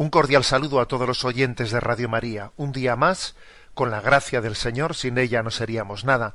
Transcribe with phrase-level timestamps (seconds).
[0.00, 2.52] Un cordial saludo a todos los oyentes de Radio María.
[2.56, 3.36] Un día más,
[3.74, 6.34] con la gracia del Señor, sin ella no seríamos nada.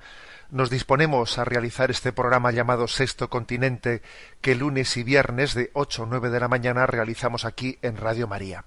[0.51, 4.03] Nos disponemos a realizar este programa llamado Sexto Continente,
[4.39, 8.27] que lunes y viernes de 8 o 9 de la mañana realizamos aquí en Radio
[8.27, 8.65] María.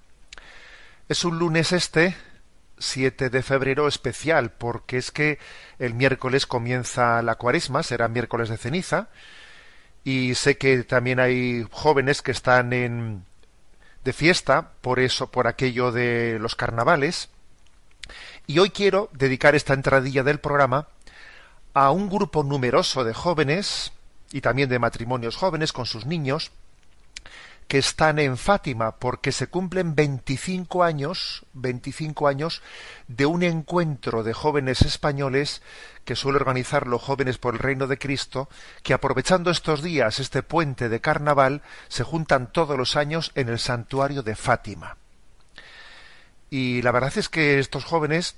[1.08, 2.16] Es un lunes este,
[2.78, 5.38] 7 de febrero, especial, porque es que
[5.78, 9.10] el miércoles comienza la cuaresma, será miércoles de ceniza,
[10.02, 13.28] y sé que también hay jóvenes que están en,
[14.08, 17.28] de fiesta por eso, por aquello de los carnavales.
[18.46, 20.88] Y hoy quiero dedicar esta entradilla del programa
[21.74, 23.92] a un grupo numeroso de jóvenes
[24.32, 26.52] y también de matrimonios jóvenes con sus niños
[27.69, 32.62] que están en Fátima porque se cumplen 25 años, 25 años
[33.06, 35.62] de un encuentro de jóvenes españoles
[36.06, 38.48] que suele organizar los jóvenes por el reino de Cristo,
[38.83, 43.59] que aprovechando estos días, este puente de carnaval, se juntan todos los años en el
[43.59, 44.97] santuario de Fátima.
[46.48, 48.37] Y la verdad es que estos jóvenes,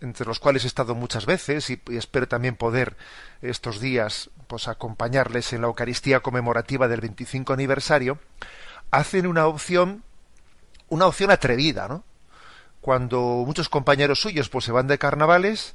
[0.00, 2.96] entre los cuales he estado muchas veces y, espero también poder
[3.42, 8.18] estos días pues acompañarles en la Eucaristía conmemorativa del 25 aniversario,
[8.90, 10.02] hacen una opción
[10.88, 12.04] una opción atrevida, ¿no?
[12.80, 15.74] Cuando muchos compañeros suyos pues se van de carnavales,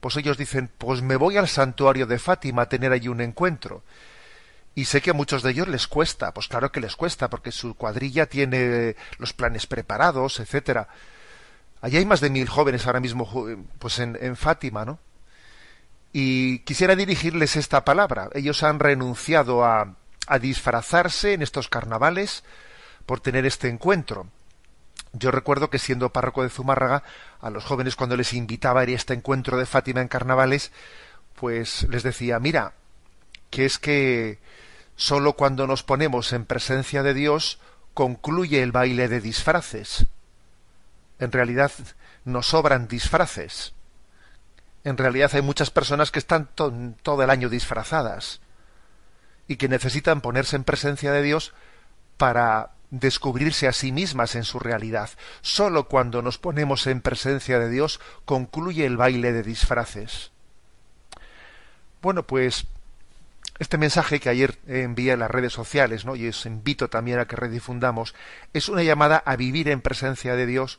[0.00, 3.82] pues ellos dicen, pues me voy al santuario de Fátima a tener allí un encuentro.
[4.74, 7.52] Y sé que a muchos de ellos les cuesta, pues claro que les cuesta, porque
[7.52, 10.88] su cuadrilla tiene los planes preparados, etcétera.
[11.80, 13.46] Allí hay más de mil jóvenes ahora mismo
[13.78, 14.98] pues en, en Fátima, ¿no?
[16.12, 18.28] Y quisiera dirigirles esta palabra.
[18.34, 19.94] Ellos han renunciado a,
[20.26, 22.44] a disfrazarse en estos carnavales
[23.06, 24.28] por tener este encuentro.
[25.12, 27.02] Yo recuerdo que siendo párroco de Zumárraga,
[27.40, 30.70] a los jóvenes cuando les invitaba a ir a este encuentro de Fátima en carnavales,
[31.34, 32.74] pues les decía, mira,
[33.50, 34.38] que es que
[34.94, 37.58] sólo cuando nos ponemos en presencia de Dios
[37.94, 40.06] concluye el baile de disfraces.
[41.18, 41.72] En realidad
[42.24, 43.74] nos sobran disfraces.
[44.84, 48.40] En realidad hay muchas personas que están to- todo el año disfrazadas
[49.46, 51.52] y que necesitan ponerse en presencia de Dios
[52.16, 55.10] para descubrirse a sí mismas en su realidad.
[55.42, 60.32] Sólo cuando nos ponemos en presencia de Dios concluye el baile de disfraces.
[62.02, 62.66] Bueno, pues
[63.58, 66.16] este mensaje que ayer envié a las redes sociales, ¿no?
[66.16, 68.14] y os invito también a que redifundamos,
[68.54, 70.78] es una llamada a vivir en presencia de Dios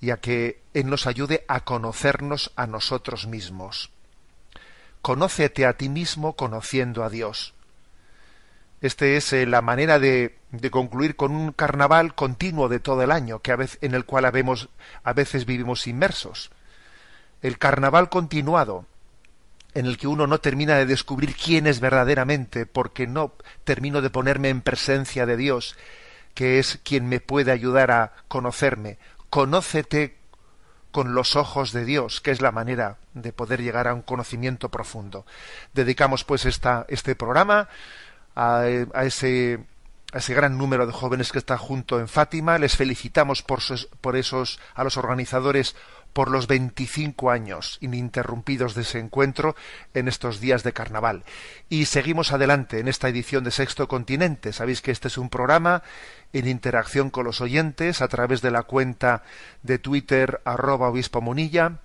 [0.00, 3.90] y a que Él nos ayude a conocernos a nosotros mismos.
[5.02, 7.54] Conócete a ti mismo conociendo a Dios.
[8.80, 13.10] Este es eh, la manera de, de concluir con un carnaval continuo de todo el
[13.10, 14.68] año, que a en el cual habemos-
[15.02, 16.50] a veces vivimos inmersos.
[17.42, 18.86] El carnaval continuado,
[19.74, 23.32] en el que uno no termina de descubrir quién es verdaderamente, porque no
[23.64, 25.76] termino de ponerme en presencia de Dios,
[26.34, 28.98] que es quien me puede ayudar a conocerme.
[29.30, 30.16] Conócete
[30.90, 34.70] con los ojos de Dios, que es la manera de poder llegar a un conocimiento
[34.70, 35.26] profundo.
[35.74, 37.68] Dedicamos pues esta, este programa
[38.34, 39.60] a, a ese
[40.12, 42.58] a ese gran número de jóvenes que está junto en Fátima.
[42.58, 43.60] Les felicitamos por,
[44.00, 45.76] por esos, a los organizadores,
[46.14, 49.54] por los 25 años ininterrumpidos de ese encuentro
[49.92, 51.24] en estos días de carnaval.
[51.68, 54.54] Y seguimos adelante en esta edición de Sexto Continente.
[54.54, 55.82] Sabéis que este es un programa
[56.32, 59.22] en interacción con los oyentes a través de la cuenta
[59.62, 61.78] de Twitter arroba obispo Munilla,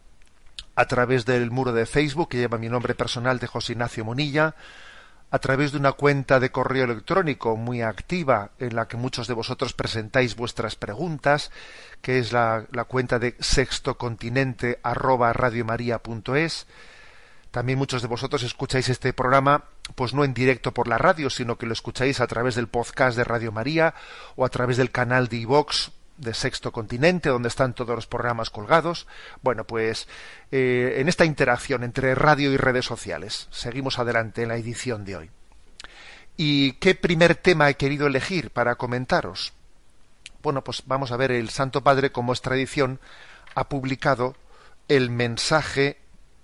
[0.76, 4.56] a través del muro de Facebook que lleva mi nombre personal de José Ignacio Munilla,
[5.34, 9.34] a través de una cuenta de correo electrónico muy activa en la que muchos de
[9.34, 11.52] vosotros presentáis vuestras preguntas,
[12.02, 16.68] que es la, la cuenta de sextocontinente arroba radiomaria.es.
[17.50, 19.64] También muchos de vosotros escucháis este programa,
[19.96, 23.18] pues no en directo por la radio, sino que lo escucháis a través del podcast
[23.18, 23.94] de Radio María
[24.36, 28.50] o a través del canal de iVox de Sexto Continente, donde están todos los programas
[28.50, 29.08] colgados.
[29.42, 30.08] Bueno, pues
[30.52, 35.18] eh, en esta interacción entre radio y redes sociales, seguimos adelante en la edición de
[35.18, 35.32] hoy.
[36.38, 39.54] ¿Y qué primer tema he querido elegir para comentaros?
[40.42, 43.00] Bueno, pues vamos a ver, el Santo Padre, como es tradición,
[43.56, 44.36] ha publicado
[44.88, 45.98] el mensaje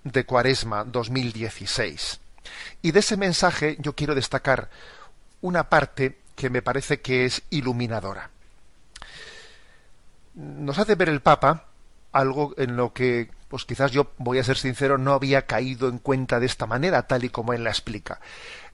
[0.04, 2.20] de Cuaresma 2016.
[2.82, 4.70] Y de ese mensaje yo quiero destacar
[5.40, 8.30] una parte que me parece que es iluminadora.
[10.34, 11.66] Nos hace ver el Papa
[12.12, 15.98] algo en lo que, pues quizás yo, voy a ser sincero, no había caído en
[15.98, 18.20] cuenta de esta manera, tal y como él la explica.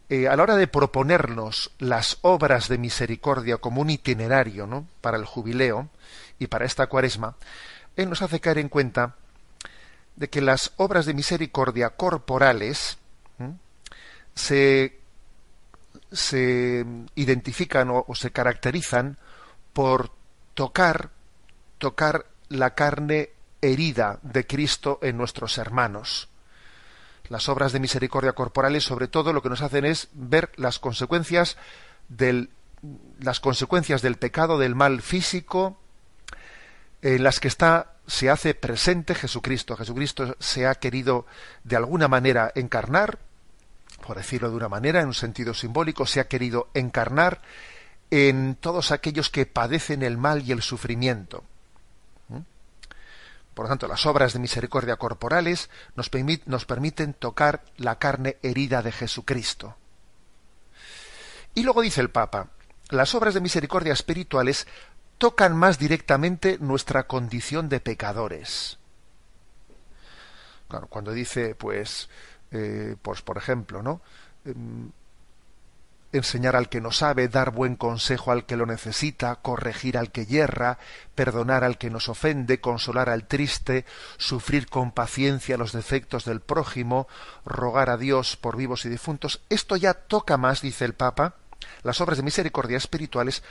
[0.09, 4.87] Eh, a la hora de proponernos las obras de misericordia como un itinerario ¿no?
[5.01, 5.89] para el jubileo
[6.39, 7.35] y para esta cuaresma,
[7.97, 9.17] él nos hace caer en cuenta
[10.15, 12.99] de que las obras de misericordia corporales
[14.37, 15.01] se,
[16.13, 16.87] se,
[17.17, 19.19] identifican o, se caracterizan
[19.73, 20.13] por
[20.55, 21.11] tocar,
[21.79, 23.31] tocar la carne
[23.61, 26.29] herida de Cristo en nuestros hermanos.
[27.29, 31.57] Las obras de misericordia corporales, sobre todo, lo que nos hacen es ver las consecuencias
[32.09, 32.51] del,
[33.19, 35.81] las consecuencias del pecado, del mal físico,
[37.03, 39.77] en las que está se hace presente Jesucristo.
[39.77, 41.27] Jesucristo se ha querido
[41.65, 43.19] de alguna manera encarnar,
[44.07, 47.43] por decirlo de una manera, en un sentido simbólico, se ha querido encarnar
[48.11, 51.43] en todos aquellos que padecen el mal y el sufrimiento.
[52.29, 52.39] ¿Mm?
[53.53, 58.93] Por lo tanto, las obras de misericordia corporales nos, permiten tocar la carne herida de
[58.93, 59.77] Jesucristo.
[61.55, 62.51] Y luego dice el Papa,
[62.91, 64.69] las obras de misericordia espirituales
[65.19, 68.79] tocan más directamente nuestra condición de pecadores.
[70.91, 72.09] Cuando dice, pues,
[72.53, 74.01] eh, pues por ejemplo, ¿no?
[74.45, 74.91] Em,
[76.13, 80.27] enseñar al que no sabe, dar buen consejo al que lo necesita, corregir al que
[80.27, 80.79] yerra,
[81.15, 83.85] perdonar al que nos ofende, consolar al triste,
[84.17, 87.09] sufrir con paciencia los defectos del prójimo,
[87.45, 89.41] rogar a Dios por vivos y difuntos.
[89.51, 91.35] Esto ya toca más, dice el Papa,
[91.83, 93.43] las obras de misericordia espirituales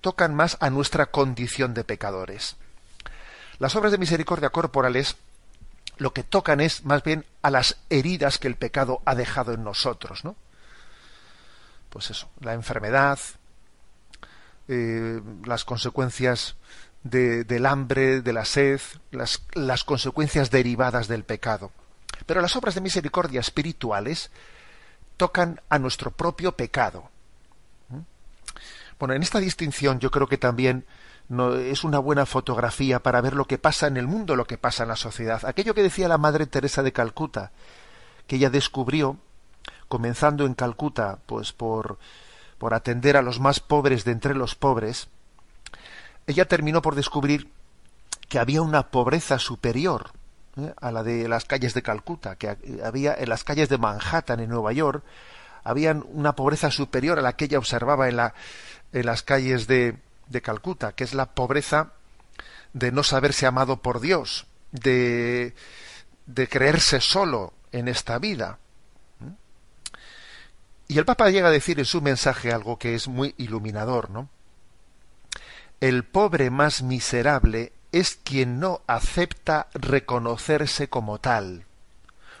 [0.00, 2.56] tocan más a nuestra condición de pecadores.
[3.58, 5.16] Las obras de misericordia corporales
[6.02, 9.64] lo que tocan es más bien a las heridas que el pecado ha dejado en
[9.64, 10.36] nosotros, ¿no?
[11.88, 13.18] Pues eso, la enfermedad,
[14.68, 16.56] eh, las consecuencias
[17.04, 21.72] del hambre, de la sed, las, las consecuencias derivadas del pecado.
[22.26, 24.30] Pero las obras de misericordia espirituales
[25.16, 27.10] tocan a nuestro propio pecado.
[28.98, 30.84] Bueno, en esta distinción yo creo que también
[31.28, 34.58] no, es una buena fotografía para ver lo que pasa en el mundo, lo que
[34.58, 35.44] pasa en la sociedad.
[35.44, 37.52] Aquello que decía la Madre Teresa de Calcuta,
[38.26, 39.16] que ella descubrió,
[39.88, 41.98] comenzando en Calcuta, pues por,
[42.58, 45.08] por atender a los más pobres de entre los pobres,
[46.26, 47.50] ella terminó por descubrir
[48.28, 50.10] que había una pobreza superior
[50.56, 50.72] ¿eh?
[50.80, 54.50] a la de las calles de Calcuta, que había en las calles de Manhattan, en
[54.50, 55.04] Nueva York,
[55.64, 58.34] había una pobreza superior a la que ella observaba en la,
[58.92, 59.98] en las calles de,
[60.32, 61.92] de Calcuta, que es la pobreza
[62.72, 65.54] de no saberse amado por Dios, de,
[66.26, 68.58] de creerse solo en esta vida.
[70.88, 74.28] Y el Papa llega a decir en su mensaje algo que es muy iluminador, ¿no?
[75.80, 81.66] El pobre más miserable es quien no acepta reconocerse como tal.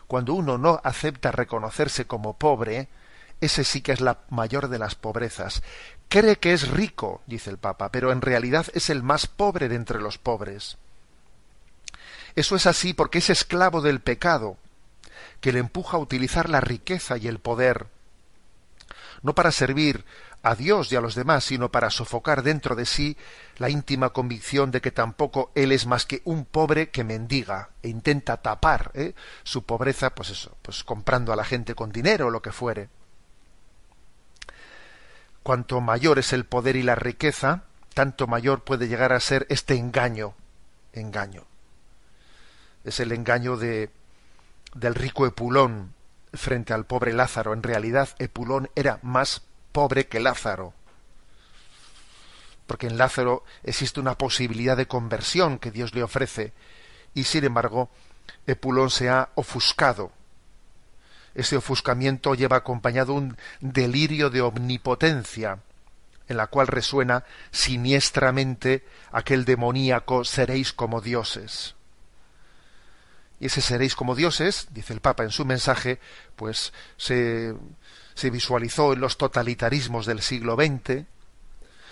[0.06, 2.88] Cuando uno no acepta reconocerse como pobre,
[3.42, 5.62] ese sí que es la mayor de las pobrezas
[6.12, 9.76] cree que es rico, dice el Papa, pero en realidad es el más pobre de
[9.76, 10.76] entre los pobres.
[12.36, 14.58] Eso es así porque es esclavo del pecado,
[15.40, 17.86] que le empuja a utilizar la riqueza y el poder,
[19.22, 20.04] no para servir
[20.42, 23.16] a Dios y a los demás, sino para sofocar dentro de sí
[23.56, 27.88] la íntima convicción de que tampoco él es más que un pobre que mendiga e
[27.88, 29.14] intenta tapar ¿eh?
[29.44, 32.90] su pobreza, pues eso, pues comprando a la gente con dinero o lo que fuere.
[35.42, 39.74] Cuanto mayor es el poder y la riqueza, tanto mayor puede llegar a ser este
[39.74, 40.34] engaño.
[40.92, 41.44] Engaño.
[42.84, 43.90] Es el engaño de,
[44.74, 45.94] del rico Epulón
[46.32, 47.52] frente al pobre Lázaro.
[47.52, 50.74] En realidad, Epulón era más pobre que Lázaro.
[52.66, 56.52] Porque en Lázaro existe una posibilidad de conversión que Dios le ofrece.
[57.14, 57.90] Y sin embargo,
[58.46, 60.12] Epulón se ha ofuscado
[61.34, 65.60] ese ofuscamiento lleva acompañado un delirio de omnipotencia,
[66.28, 71.74] en la cual resuena siniestramente aquel demoníaco seréis como dioses.
[73.40, 75.98] Y ese seréis como dioses, dice el Papa en su mensaje,
[76.36, 77.54] pues se,
[78.14, 81.06] se visualizó en los totalitarismos del siglo XX,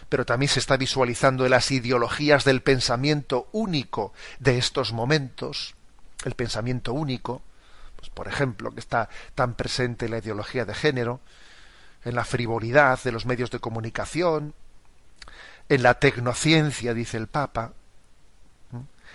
[0.09, 5.75] pero también se está visualizando en las ideologías del pensamiento único de estos momentos,
[6.25, 7.43] el pensamiento único,
[8.01, 11.21] pues por ejemplo, que está tan presente en la ideología de género,
[12.05, 14.55] en la frivolidad de los medios de comunicación,
[15.69, 17.73] en la tecnociencia, dice el Papa,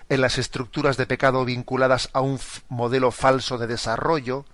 [0.08, 2.39] en las estructuras de pecado vinculadas a un
[2.70, 4.46] modelo falso de desarrollo,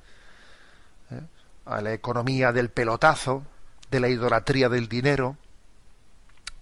[1.12, 1.22] ¿eh?
[1.66, 3.44] a la economía del pelotazo,
[3.92, 5.38] de la idolatría del dinero.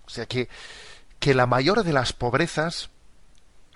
[0.05, 0.49] O sea que,
[1.19, 2.89] que la mayor de las pobrezas,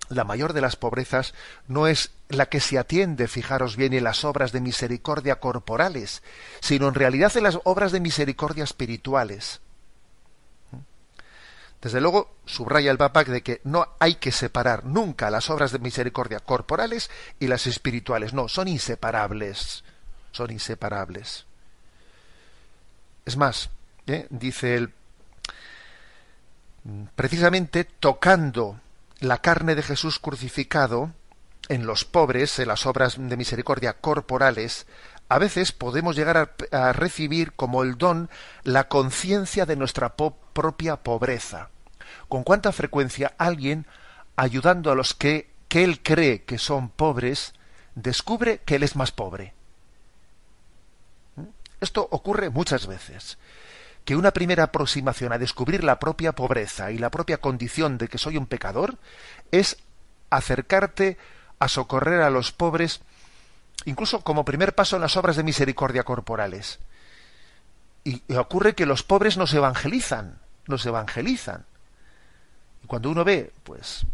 [0.10, 1.34] la mayor de las pobrezas
[1.68, 6.24] no es la que se atiende, fijaros bien, en las obras de misericordia corporales,
[6.60, 9.62] sino en realidad en las obras de misericordia espirituales.
[11.82, 15.80] Desde luego, subraya el Papa de que no hay que separar nunca las obras de
[15.80, 18.34] misericordia corporales y las espirituales.
[18.34, 19.84] No, son inseparables.
[20.32, 21.46] Son inseparables.
[23.26, 23.70] Es más,
[24.08, 24.28] ¿eh?
[24.30, 24.94] dice él,
[27.16, 28.80] precisamente tocando
[29.24, 31.12] la carne de Jesús crucificado
[31.70, 34.86] en los pobres, en las obras de misericordia corporales,
[35.30, 38.30] a veces podemos llegar a, recibir como el don
[38.64, 41.70] la conciencia de nuestra propia pobreza
[42.28, 43.86] con cuánta frecuencia alguien,
[44.36, 47.54] ayudando a los que, que él cree que son pobres,
[47.96, 49.54] descubre que él es más pobre.
[51.36, 51.44] ¿Mm?
[51.80, 53.38] Esto ocurre muchas veces.
[54.06, 58.18] Que una primera aproximación a descubrir la propia pobreza y la propia condición de que
[58.18, 58.98] soy un pecador
[59.52, 59.78] es
[60.30, 61.18] acercarte
[61.60, 63.02] a socorrer a los pobres,
[63.86, 66.80] incluso como primer paso en las obras de misericordia corporales.
[68.04, 71.66] Y ocurre que los pobres nos evangelizan, nos evangelizan.
[72.84, 74.06] Y cuando uno ve, pues,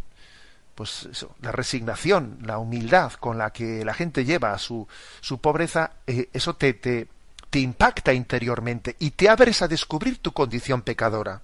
[0.75, 4.87] pues eso, la resignación, la humildad con la que la gente lleva su,
[5.21, 7.07] su pobreza, eh, eso te, te,
[7.49, 11.41] te impacta interiormente y te abres a descubrir tu condición pecadora.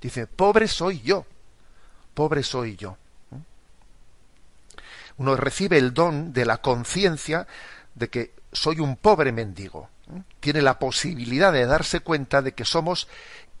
[0.00, 1.26] Dice, pobre soy yo,
[2.14, 2.96] pobre soy yo.
[3.30, 3.36] ¿Mm?
[5.18, 7.46] Uno recibe el don de la conciencia
[7.94, 9.88] de que soy un pobre mendigo.
[10.06, 10.20] ¿Mm?
[10.40, 13.08] Tiene la posibilidad de darse cuenta de que somos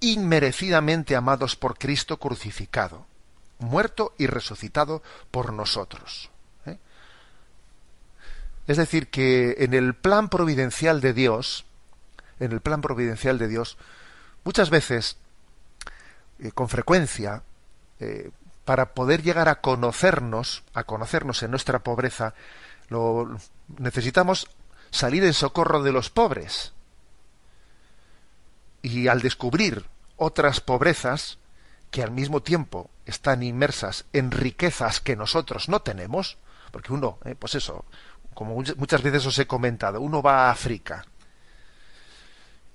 [0.00, 3.06] inmerecidamente amados por Cristo crucificado,
[3.58, 6.30] muerto y resucitado por nosotros.
[8.66, 11.66] Es decir, que en el plan providencial de Dios,
[12.40, 13.78] en el plan providencial de Dios,
[14.44, 15.16] muchas veces,
[16.40, 17.42] eh, con frecuencia,
[18.00, 18.30] eh,
[18.64, 22.34] para poder llegar a conocernos, a conocernos en nuestra pobreza,
[22.88, 23.38] lo,
[23.78, 24.48] necesitamos
[24.90, 26.72] salir en socorro de los pobres.
[28.82, 31.38] Y al descubrir otras pobrezas
[31.90, 36.38] que al mismo tiempo están inmersas en riquezas que nosotros no tenemos,
[36.72, 37.84] porque uno, eh, pues eso,
[38.36, 41.04] como muchas veces os he comentado, uno va a África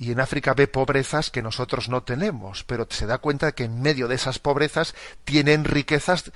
[0.02, 3.66] y en África ve pobrezas que nosotros no tenemos, pero se da cuenta de que
[3.66, 6.32] en medio de esas pobrezas tienen riquezas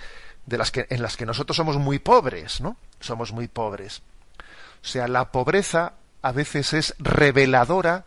[0.45, 2.77] de las que, en las que nosotros somos muy pobres, ¿no?
[2.99, 4.03] Somos muy pobres.
[4.83, 8.05] O sea, la pobreza a veces es reveladora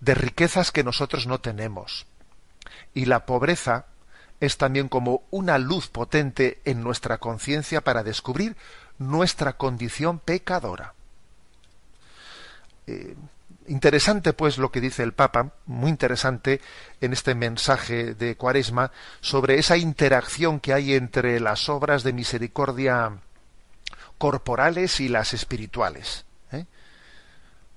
[0.00, 2.04] de riquezas que nosotros no tenemos.
[2.92, 3.86] Y la pobreza
[4.38, 8.54] es también como una luz potente en nuestra conciencia para descubrir
[8.98, 10.94] nuestra condición pecadora.
[12.86, 13.14] Eh,
[13.68, 16.60] interesante pues lo que dice el Papa, muy interesante
[17.00, 23.18] en este mensaje de Cuaresma sobre esa interacción que hay entre las obras de misericordia
[24.18, 26.24] corporales y las espirituales.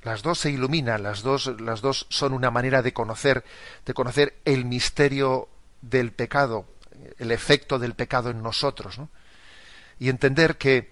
[0.05, 3.43] Las dos se iluminan, las dos, las dos son una manera de conocer,
[3.87, 5.49] de conocer el misterio
[5.81, 6.67] del pecado,
[7.17, 8.99] el efecto del pecado en nosotros,
[9.97, 10.91] y entender que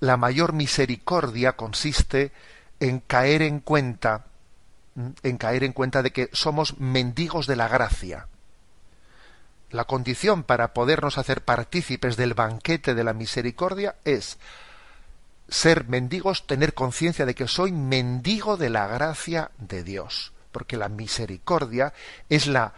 [0.00, 2.32] la mayor misericordia consiste
[2.80, 4.26] en caer en cuenta,
[5.22, 8.28] en caer en cuenta de que somos mendigos de la gracia.
[9.70, 14.38] La condición para podernos hacer partícipes del banquete de la misericordia es
[15.48, 20.88] ser mendigos, tener conciencia de que soy mendigo de la gracia de Dios, porque la
[20.88, 21.92] misericordia
[22.28, 22.74] es la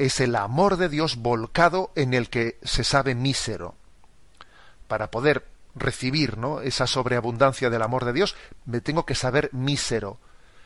[0.00, 3.74] es el amor de Dios volcado en el que se sabe mísero.
[4.88, 6.60] Para poder recibir ¿no?
[6.60, 10.18] esa sobreabundancia del amor de Dios, me tengo que saber mísero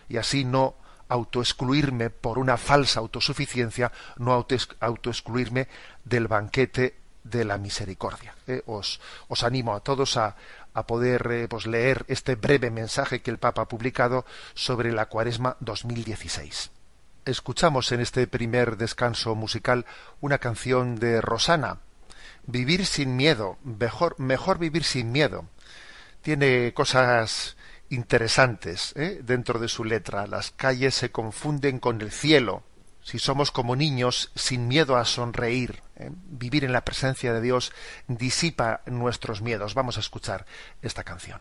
[0.08, 0.76] y así no
[1.08, 5.68] autoexcluirme por una falsa autosuficiencia, no autoexcluirme
[6.04, 8.34] del banquete de la misericordia.
[8.46, 8.62] ¿eh?
[8.66, 10.36] Os, os animo a todos a,
[10.74, 15.06] a poder eh, pues, leer este breve mensaje que el Papa ha publicado sobre la
[15.06, 16.70] Cuaresma 2016.
[17.24, 19.86] Escuchamos en este primer descanso musical
[20.20, 21.78] una canción de Rosana,
[22.46, 25.46] Vivir sin miedo, mejor, vivir sin miedo.
[26.22, 27.56] Tiene cosas
[27.88, 29.20] interesantes ¿eh?
[29.22, 30.26] dentro de su letra.
[30.26, 32.62] Las calles se confunden con el cielo.
[33.02, 36.10] si somos como niños sin miedo a sonreír, ¿eh?
[36.12, 37.72] vivir en la presencia de Dios
[38.08, 39.74] disipa nuestros miedos.
[39.74, 40.46] Vamos a escuchar
[40.82, 41.40] esta canción.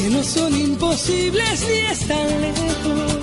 [0.00, 3.20] que no son imposibles ni están lejos.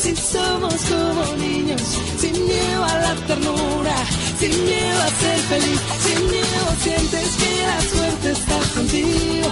[0.00, 1.82] Si somos como niños,
[2.18, 3.96] sin miedo a la ternura
[4.38, 9.50] sin miedo a ser feliz, sin miedo sientes que la suerte está contigo,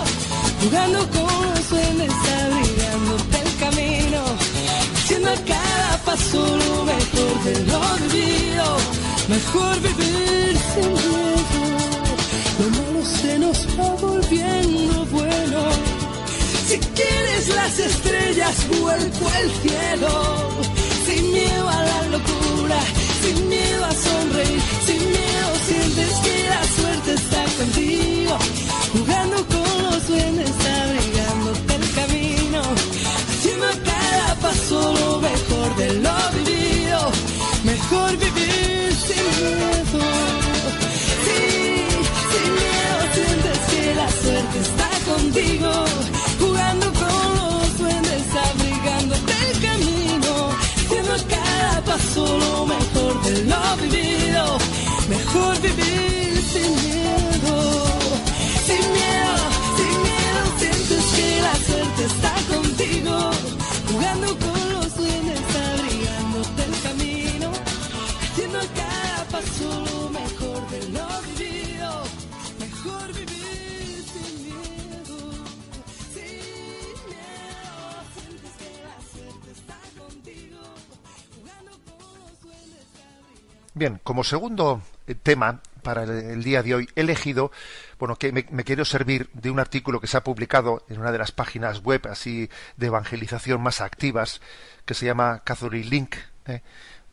[0.62, 4.22] jugando con los duendes, abrigándote el camino,
[4.94, 7.80] haciendo a cada paso lo mejor de lo
[8.12, 8.76] vivido,
[9.28, 11.62] mejor vivir sin miedo,
[12.60, 15.95] lo malo se nos va volviendo bueno.
[16.76, 20.50] Si quieres las estrellas, vuelco el cielo,
[21.06, 22.78] sin miedo a la locura
[23.26, 24.95] sin miedo a sonreír, sin
[83.76, 87.52] Bien, como segundo eh, tema para el, día de hoy he elegido,
[87.98, 91.18] bueno, que me, quiero servir de un artículo que se ha publicado en una de
[91.18, 94.40] las páginas web así de evangelización más activas,
[94.86, 96.16] que se llama Catholic Link.
[96.46, 96.62] ¿eh?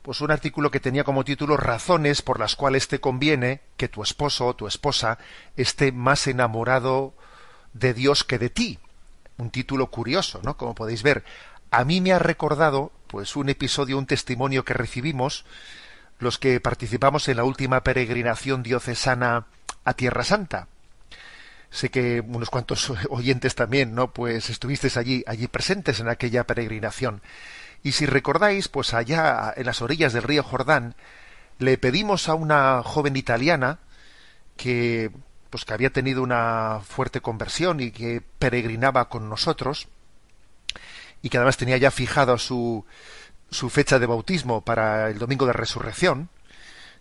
[0.03, 4.01] Pues un artículo que tenía como título Razones por las cuales te conviene que tu
[4.01, 5.17] esposo o tu esposa
[5.57, 7.13] esté más enamorado
[7.73, 8.79] de Dios que de ti.
[9.37, 10.55] Un título curioso, ¿no?
[10.55, 11.25] Como podéis ver.
[11.71, 15.43] A mí me ha recordado, pues, un episodio, un testimonio que recibimos
[16.23, 19.45] los que participamos en la última peregrinación diocesana
[19.83, 20.67] a Tierra Santa.
[21.69, 24.13] Sé que unos cuantos oyentes también, ¿no?
[24.13, 27.21] Pues estuvisteis allí, allí presentes en aquella peregrinación.
[27.83, 30.95] Y si recordáis, pues allá en las orillas del río Jordán,
[31.59, 33.79] le pedimos a una joven italiana
[34.55, 35.11] que
[35.49, 39.87] pues que había tenido una fuerte conversión y que peregrinaba con nosotros
[41.21, 42.85] y que además tenía ya fijado su
[43.53, 46.29] su fecha de bautismo para el domingo de resurrección,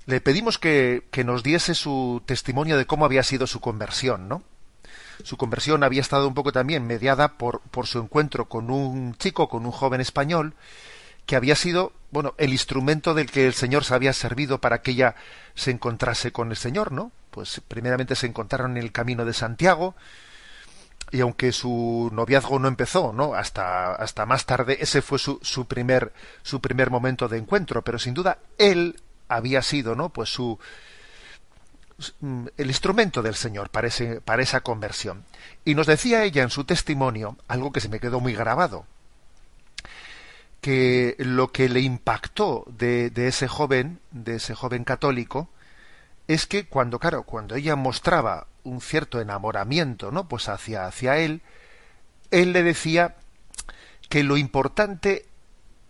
[0.07, 4.43] le pedimos que, que, nos diese su testimonio de cómo había sido su conversión, ¿no?
[5.23, 9.49] Su conversión había estado un poco también mediada por, por su encuentro con un chico,
[9.49, 10.55] con un joven español,
[11.27, 14.93] que había sido, bueno, el instrumento del que el Señor se había servido para que
[14.93, 15.15] ella
[15.55, 17.12] se encontrase con el Señor, ¿no?
[17.31, 19.95] Pues primeramente se encontraron en el camino de Santiago,
[21.12, 23.35] y aunque su noviazgo no empezó, ¿no?
[23.35, 27.98] Hasta, hasta más tarde, ese fue su, su primer, su primer momento de encuentro, pero
[27.98, 28.98] sin duda él
[29.29, 30.09] había sido, ¿no?
[30.09, 30.59] Pues su,
[32.20, 33.90] mm, el instrumento del Señor para,
[34.25, 35.25] para esa conversión.
[35.66, 38.87] Y nos decía ella en su testimonio algo que se me quedó muy grabado,
[40.62, 45.51] que lo que le impactó de, de ese joven, de ese joven católico,
[46.27, 50.29] es que cuando, claro, cuando ella mostraba un cierto enamoramiento, ¿no?
[50.29, 51.42] Pues hacia, hacia él,
[52.31, 53.16] él le decía
[54.09, 55.27] que lo importante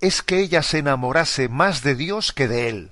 [0.00, 2.90] es que ella se enamorase más de Dios que de él.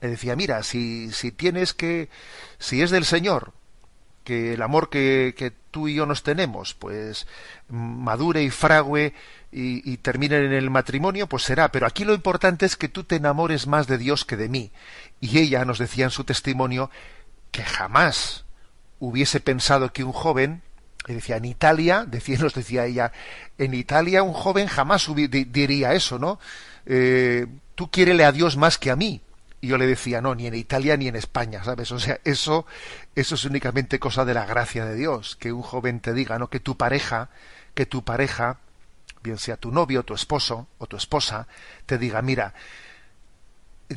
[0.00, 2.08] Le decía, mira, si, si tienes que,
[2.58, 3.52] si es del Señor,
[4.24, 7.26] que el amor que, que tú y yo nos tenemos, pues
[7.68, 9.14] madure y frague
[9.50, 11.70] y, y, termine en el matrimonio, pues será.
[11.70, 14.72] Pero aquí lo importante es que tú te enamores más de Dios que de mí.
[15.20, 16.90] Y ella nos decía en su testimonio
[17.50, 18.44] que jamás
[19.02, 20.62] hubiese pensado que un joven,
[21.08, 23.12] decía, en Italia, decía, nos decía ella,
[23.58, 26.38] en Italia un joven jamás diría eso, ¿no?
[26.86, 29.20] Eh, tú quiérele a Dios más que a mí.
[29.60, 31.90] Y yo le decía, no, ni en Italia ni en España, ¿sabes?
[31.92, 32.66] O sea, eso,
[33.14, 36.48] eso es únicamente cosa de la gracia de Dios, que un joven te diga, ¿no?
[36.48, 37.28] Que tu pareja,
[37.74, 38.58] que tu pareja,
[39.22, 41.46] bien sea tu novio, tu esposo o tu esposa,
[41.86, 42.54] te diga, mira,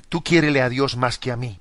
[0.10, 1.60] tú quiérele a Dios más que a mí.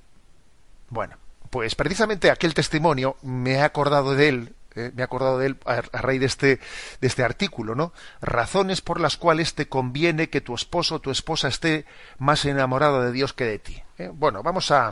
[0.90, 1.16] Bueno,
[1.54, 5.56] pues precisamente aquel testimonio me he acordado de él, eh, me he acordado de él
[5.66, 6.58] a, raíz de este,
[7.00, 7.92] de este artículo, ¿no?
[8.20, 11.86] Razones por las cuales te conviene que tu esposo o tu esposa esté
[12.18, 13.80] más enamorado de Dios que de ti.
[13.98, 14.10] ¿eh?
[14.12, 14.90] Bueno, vamos a,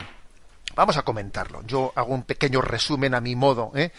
[0.73, 1.63] vamos a comentarlo.
[1.63, 3.91] Yo hago un pequeño resumen a mi modo ¿eh?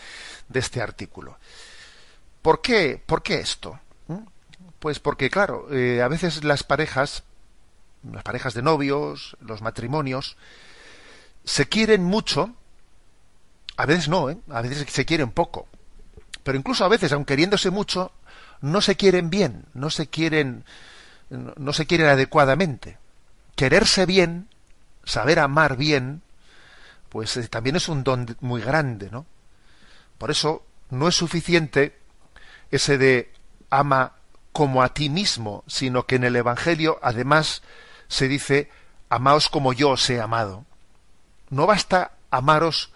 [0.49, 1.37] de este artículo.
[2.41, 3.79] ¿Por qué, ¿Por qué esto?
[4.07, 4.21] ¿Mm?
[4.79, 7.25] Pues porque, claro, a veces las parejas,
[8.11, 10.39] las parejas de novios, los matrimonios,
[11.45, 12.55] se quieren mucho,
[13.77, 14.39] a veces no, ¿eh?
[14.51, 15.69] a veces se quieren poco,
[16.43, 18.13] pero incluso a veces, aun queriéndose mucho,
[18.61, 20.65] no se quieren bien, no se quieren,
[21.31, 22.99] no se quieren adecuadamente.
[23.57, 24.49] Quererse bien,
[25.05, 26.23] saber amar bien,
[27.09, 29.27] pues eh, también es un don muy grande, ¿no?
[30.19, 31.99] Por eso no es suficiente
[32.71, 33.33] ese de
[33.71, 34.15] ama
[34.53, 37.63] como a ti mismo, sino que en el Evangelio además
[38.09, 38.71] se dice
[39.09, 40.65] amaos como yo os he amado
[41.55, 42.91] no basta amaros,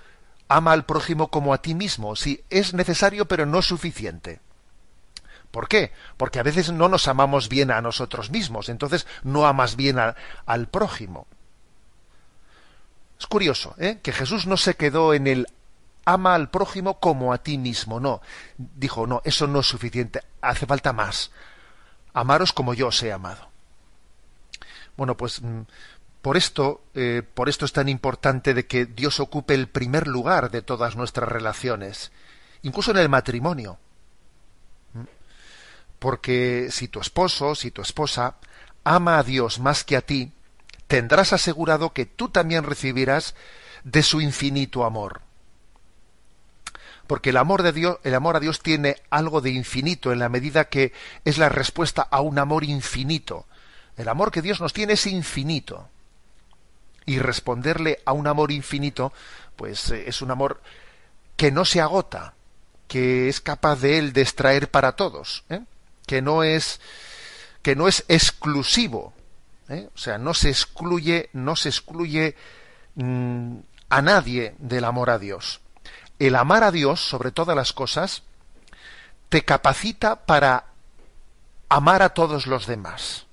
[0.49, 2.17] ama al prójimo como a ti mismo.
[2.17, 4.41] Sí, es necesario, pero no suficiente.
[5.51, 5.93] ¿Por qué?
[6.17, 10.69] Porque a veces no nos amamos bien a nosotros mismos, entonces no amas bien al
[10.69, 11.27] prójimo.
[13.19, 14.01] Es curioso, ¿eh?
[14.03, 15.47] que Jesús no se quedó en el
[16.05, 18.21] ama al prójimo como a ti mismo, no.
[18.57, 21.31] Dijo, no, eso no es suficiente, hace falta más.
[22.13, 23.49] Amaros como yo os he amado.
[24.97, 25.63] Bueno, pues mm,
[26.23, 30.51] por esto, eh, por esto es tan importante de que Dios ocupe el primer lugar
[30.51, 32.11] de todas nuestras relaciones,
[32.63, 33.79] incluso en el matrimonio.
[34.95, 35.05] ¿Mm?
[35.99, 38.37] Porque si tu esposo, si tu esposa
[38.85, 40.33] ama a Dios más que a ti,
[40.89, 43.35] tendrás asegurado que tú también recibirás
[43.85, 45.23] de su infinito amor.
[47.07, 50.29] Porque el amor de Dios, el amor a Dios tiene algo de infinito en la
[50.29, 50.93] medida que
[51.25, 53.47] es la respuesta a un amor infinito.
[53.97, 55.89] El amor que Dios nos tiene es infinito
[57.09, 59.15] y responderle a un amor infinito,
[59.57, 60.61] pues eh, es un amor
[61.37, 62.35] que no se agota,
[62.87, 65.63] que es capaz de él de extraer para todos, ¿eh?
[66.07, 66.81] que no es
[67.63, 69.15] que no es exclusivo,
[69.71, 69.89] ¿eh?
[69.95, 72.37] o sea, no se excluye, no se excluye
[72.97, 73.57] mm,
[73.89, 75.63] a nadie del amor a Dios.
[76.19, 78.23] El amar a Dios sobre todas las cosas
[79.31, 80.67] te capacita para
[81.71, 83.25] amar a todos los demás.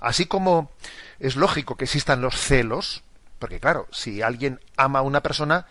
[0.00, 0.70] Así como
[1.18, 3.02] es lógico que existan los celos,
[3.38, 5.66] porque claro, si alguien ama a una persona,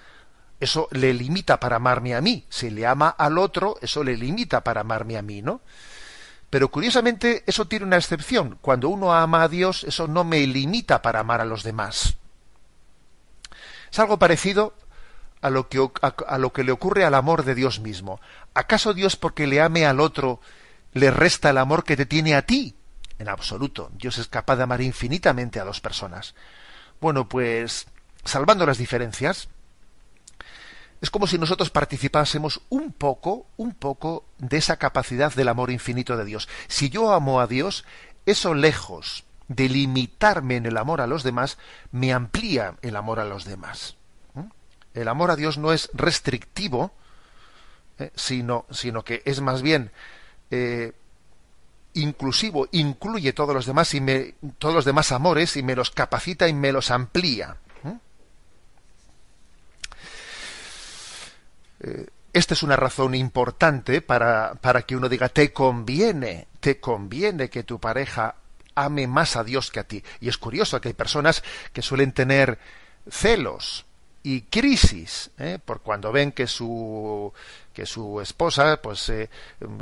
[0.59, 2.45] eso le limita para amarme a mí.
[2.49, 5.61] Si le ama al otro, eso le limita para amarme a mí, ¿no?
[6.49, 8.57] Pero curiosamente eso tiene una excepción.
[8.61, 12.15] Cuando uno ama a Dios, eso no me limita para amar a los demás.
[13.91, 14.73] Es algo parecido
[15.41, 18.19] a lo que, a lo que le ocurre al amor de Dios mismo.
[18.53, 20.39] ¿Acaso Dios porque le ame al otro
[20.93, 22.75] le resta el amor que te tiene a ti?
[23.19, 23.91] En absoluto.
[23.93, 26.35] Dios es capaz de amar infinitamente a dos personas.
[26.99, 27.87] Bueno, pues,
[28.23, 29.49] salvando las diferencias,
[31.01, 36.17] es como si nosotros participásemos un poco, un poco de esa capacidad del amor infinito
[36.17, 36.49] de Dios.
[36.67, 37.85] Si yo amo a Dios,
[38.25, 41.57] eso lejos de limitarme en el amor a los demás,
[41.91, 43.97] me amplía el amor a los demás.
[44.33, 44.45] ¿Mm?
[44.93, 46.91] El amor a Dios no es restrictivo,
[47.99, 48.11] ¿eh?
[48.15, 49.91] sino, sino que es más bien
[50.49, 50.93] eh,
[51.95, 56.47] inclusivo, incluye todos los demás y me, todos los demás amores y me los capacita
[56.47, 57.57] y me los amplía.
[61.81, 67.49] Eh, esta es una razón importante para, para que uno diga te conviene, te conviene
[67.49, 68.35] que tu pareja
[68.75, 70.03] ame más a Dios que a ti.
[70.19, 72.59] Y es curioso que hay personas que suelen tener
[73.09, 73.85] celos
[74.21, 75.59] y crisis, ¿eh?
[75.63, 77.31] por cuando ven que su
[77.75, 79.29] que su esposa pues eh,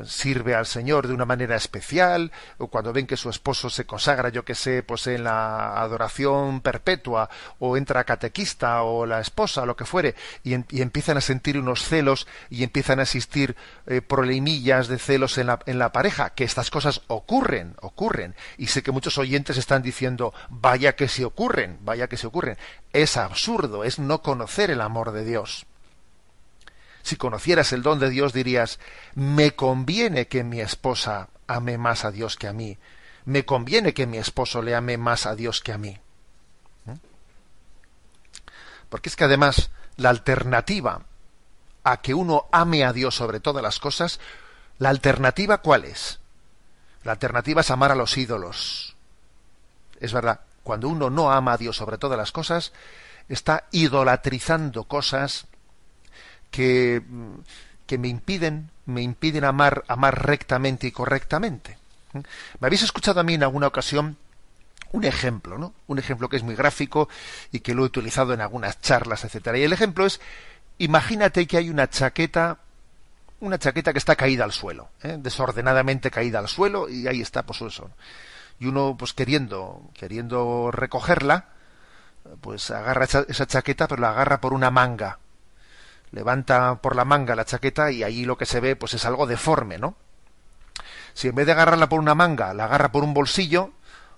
[0.03, 4.29] sirve al Señor de una manera especial o cuando ven que su esposo se consagra
[4.29, 7.29] yo que sé pues en la adoración perpetua
[7.60, 12.27] o entra catequista o la esposa lo que fuere y, empiezan a sentir unos celos
[12.49, 16.71] y empiezan a existir eh, problemillas de celos en la, en la pareja que estas
[16.71, 18.36] cosas ocurren ocurren.
[18.58, 22.58] Y sé que muchos oyentes están diciendo vaya que se ocurren vaya que se ocurren
[22.91, 25.67] es absurdo es no conocer el amor de Dios
[27.03, 28.79] si conocieras el don de Dios dirías,
[29.13, 32.77] me conviene que mi esposa ame más a Dios que a mí,
[33.25, 35.99] me conviene que mi esposo le ame más a Dios que a mí.
[36.85, 36.93] ¿Mm?
[38.89, 41.01] Porque es que además la alternativa
[41.83, 44.21] a que uno ame a Dios sobre todas las cosas,
[44.79, 46.19] la alternativa cuál es?
[47.03, 48.95] La alternativa es amar a los ídolos.
[49.99, 52.71] Es verdad, cuando uno no ama a Dios sobre todas las cosas,
[53.27, 55.47] está idolatrizando cosas
[56.53, 57.01] que,
[57.87, 61.79] que me impiden, me impiden amar, amar rectamente y correctamente.
[62.13, 62.19] ¿Mm?
[62.59, 64.17] Me habéis escuchado a mí en alguna ocasión
[64.91, 65.73] un ejemplo, ¿no?
[65.87, 67.09] Un ejemplo que es muy gráfico
[67.51, 69.57] y que lo he utilizado en algunas charlas, etcétera.
[69.57, 70.21] Y el ejemplo es,
[70.77, 72.59] imagínate que hay una chaqueta,
[73.39, 75.17] una chaqueta que está caída al suelo, ¿eh?
[75.19, 77.89] desordenadamente caída al suelo y ahí está, pues eso.
[78.59, 81.47] Y uno, pues queriendo, queriendo recogerla,
[82.41, 85.17] pues agarra esa chaqueta, pero la agarra por una manga
[86.13, 89.28] levanta por la manga la chaqueta y ahí lo que se ve pues es algo
[89.28, 89.95] deforme, ¿no?
[91.13, 93.71] Si en vez de agarrarla por una manga la agarra por un bolsillo,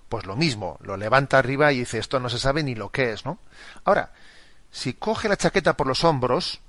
[0.08, 3.12] pues lo mismo, lo levanta arriba y dice esto no se sabe ni lo que
[3.12, 3.38] es, ¿no?
[3.84, 4.12] Ahora,
[4.70, 6.60] si coge la chaqueta por los hombros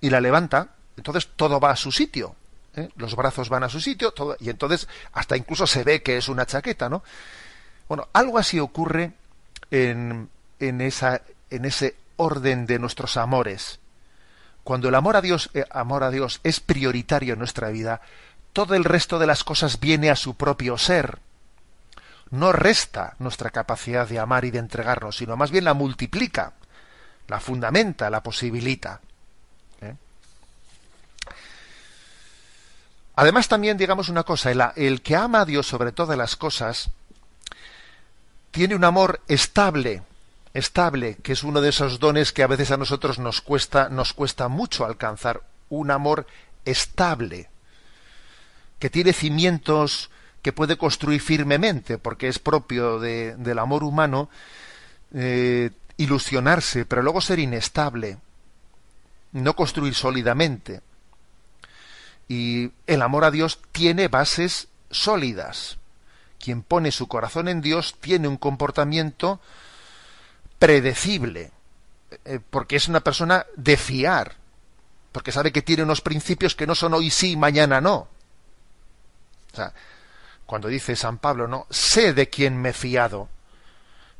[0.00, 2.36] y la levanta, entonces todo va a su sitio,
[2.76, 2.90] ¿eh?
[2.96, 6.28] los brazos van a su sitio, todo, y entonces hasta incluso se ve que es
[6.28, 7.02] una chaqueta, ¿no?
[7.88, 9.12] Bueno, algo así ocurre
[9.70, 10.28] en,
[10.60, 13.80] en, esa, en ese orden de nuestros amores.
[14.64, 18.00] Cuando el amor a Dios, eh, amor a Dios es prioritario en nuestra vida,
[18.54, 21.18] todo el resto de las cosas viene a su propio ser.
[22.30, 26.54] No resta nuestra capacidad de amar y de entregarnos, sino más bien la multiplica,
[27.28, 29.00] la fundamenta, la posibilita.
[29.82, 29.94] ¿eh?
[33.16, 36.90] Además también digamos una cosa, el, el que ama a Dios sobre todas las cosas
[38.50, 40.02] tiene un amor estable,
[40.54, 44.12] estable, que es uno de esos dones que a veces a nosotros nos cuesta, nos
[44.12, 46.26] cuesta mucho alcanzar, un amor
[46.64, 47.50] estable,
[48.78, 50.10] que tiene cimientos
[50.42, 54.28] que puede construir firmemente, porque es propio de, del amor humano
[55.12, 58.18] eh, ilusionarse, pero luego ser inestable,
[59.32, 60.82] no construir sólidamente.
[62.28, 65.78] Y el amor a Dios tiene bases sólidas.
[66.38, 69.40] Quien pone su corazón en Dios tiene un comportamiento
[70.64, 71.50] predecible,
[72.24, 74.32] eh, porque es una persona de fiar,
[75.12, 78.08] porque sabe que tiene unos principios que no son hoy sí, mañana no.
[79.52, 79.74] O sea,
[80.46, 83.28] cuando dice San Pablo, no, sé de quién me he fiado.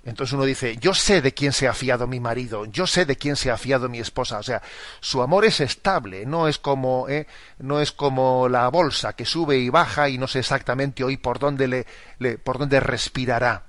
[0.05, 3.17] Entonces uno dice, yo sé de quién se ha fiado mi marido, yo sé de
[3.17, 4.39] quién se ha fiado mi esposa.
[4.39, 4.61] O sea,
[5.01, 7.27] su amor es estable, no es como, eh,
[7.59, 11.39] no es como la bolsa que sube y baja y no sé exactamente hoy por
[11.39, 11.87] dónde le,
[12.19, 13.65] le por dónde respirará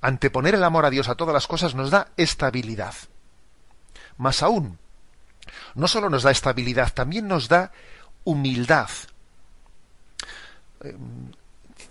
[0.00, 2.94] anteponer el amor a Dios a todas las cosas nos da estabilidad.
[4.16, 4.78] Más aún,
[5.74, 7.72] no solo nos da estabilidad, también nos da
[8.24, 8.88] humildad.
[10.82, 10.96] Eh,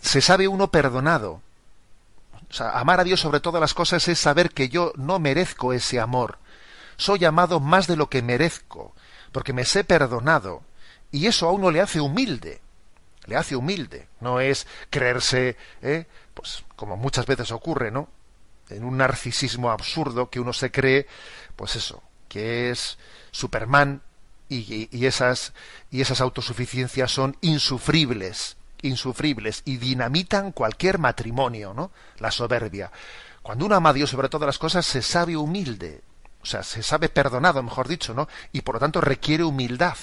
[0.02, 1.42] se sabe uno perdonado.
[2.50, 5.74] O sea, amar a Dios sobre todas las cosas es saber que yo no merezco
[5.74, 6.40] ese amor.
[6.98, 8.94] Soy amado más de lo que merezco,
[9.32, 10.64] porque me sé perdonado.
[11.12, 12.62] Y eso a uno le hace humilde.
[13.26, 14.08] Le hace humilde.
[14.20, 18.08] No es creerse eh, pues como muchas veces ocurre, ¿no?
[18.70, 21.08] En un narcisismo absurdo que uno se cree,
[21.58, 22.98] pues eso, que es
[23.32, 24.02] Superman
[24.48, 25.52] y, esas
[25.92, 31.92] y esas autosuficiencias son insufribles, insufribles y dinamitan cualquier matrimonio, ¿no?
[32.18, 32.94] La soberbia.
[33.42, 36.02] Cuando uno ama a Dios sobre todas las cosas se sabe humilde,
[36.42, 38.30] o sea, se sabe perdonado, mejor dicho, ¿no?
[38.54, 39.98] Y por lo tanto requiere humildad.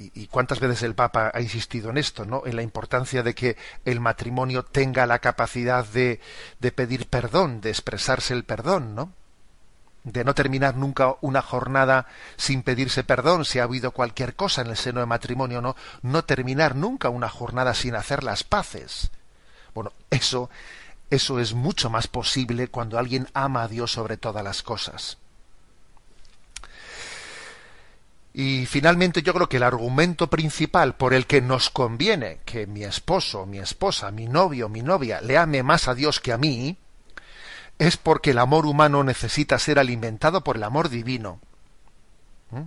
[0.00, 2.42] Y, cuántas veces el Papa ha insistido en esto, ¿no?
[2.46, 6.20] En la importancia de que el matrimonio tenga la capacidad de,
[6.58, 9.12] de pedir perdón, de expresarse el perdón, ¿no?
[10.02, 14.68] de no terminar nunca una jornada sin pedirse perdón si ha habido cualquier cosa en
[14.68, 19.10] el seno de matrimonio, no, no terminar nunca una jornada sin hacer las paces.
[19.74, 20.48] Bueno, eso,
[21.10, 25.18] eso es mucho más posible cuando alguien ama a Dios sobre todas las cosas.
[28.32, 32.84] Y finalmente yo creo que el argumento principal por el que nos conviene que mi
[32.84, 36.76] esposo, mi esposa, mi novio, mi novia le ame más a Dios que a mí,
[37.78, 41.40] es porque el amor humano necesita ser alimentado por el amor divino.
[42.50, 42.64] ¿Mm?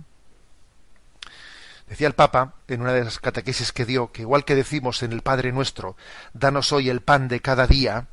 [1.88, 5.12] Decía el Papa en una de las catequesis que dio que igual que decimos en
[5.12, 5.96] el Padre nuestro,
[6.32, 8.08] danos hoy el pan de cada día,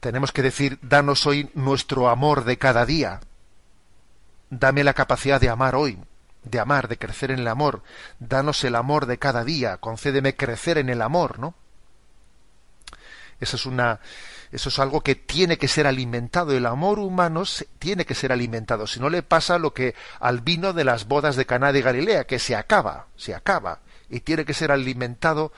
[0.00, 3.20] tenemos que decir, danos hoy nuestro amor de cada día.
[4.50, 5.98] Dame la capacidad de amar hoy,
[6.44, 7.82] de amar, de crecer en el amor.
[8.18, 11.54] Danos el amor de cada día, concédeme crecer en el amor, ¿no?
[13.40, 14.00] Eso es una
[14.50, 16.52] eso es algo que tiene que ser alimentado.
[16.52, 17.42] El amor humano
[17.78, 18.86] tiene que ser alimentado.
[18.86, 22.24] Si no le pasa lo que al vino de las bodas de Caná de Galilea,
[22.24, 25.52] que se acaba, se acaba y tiene que ser alimentado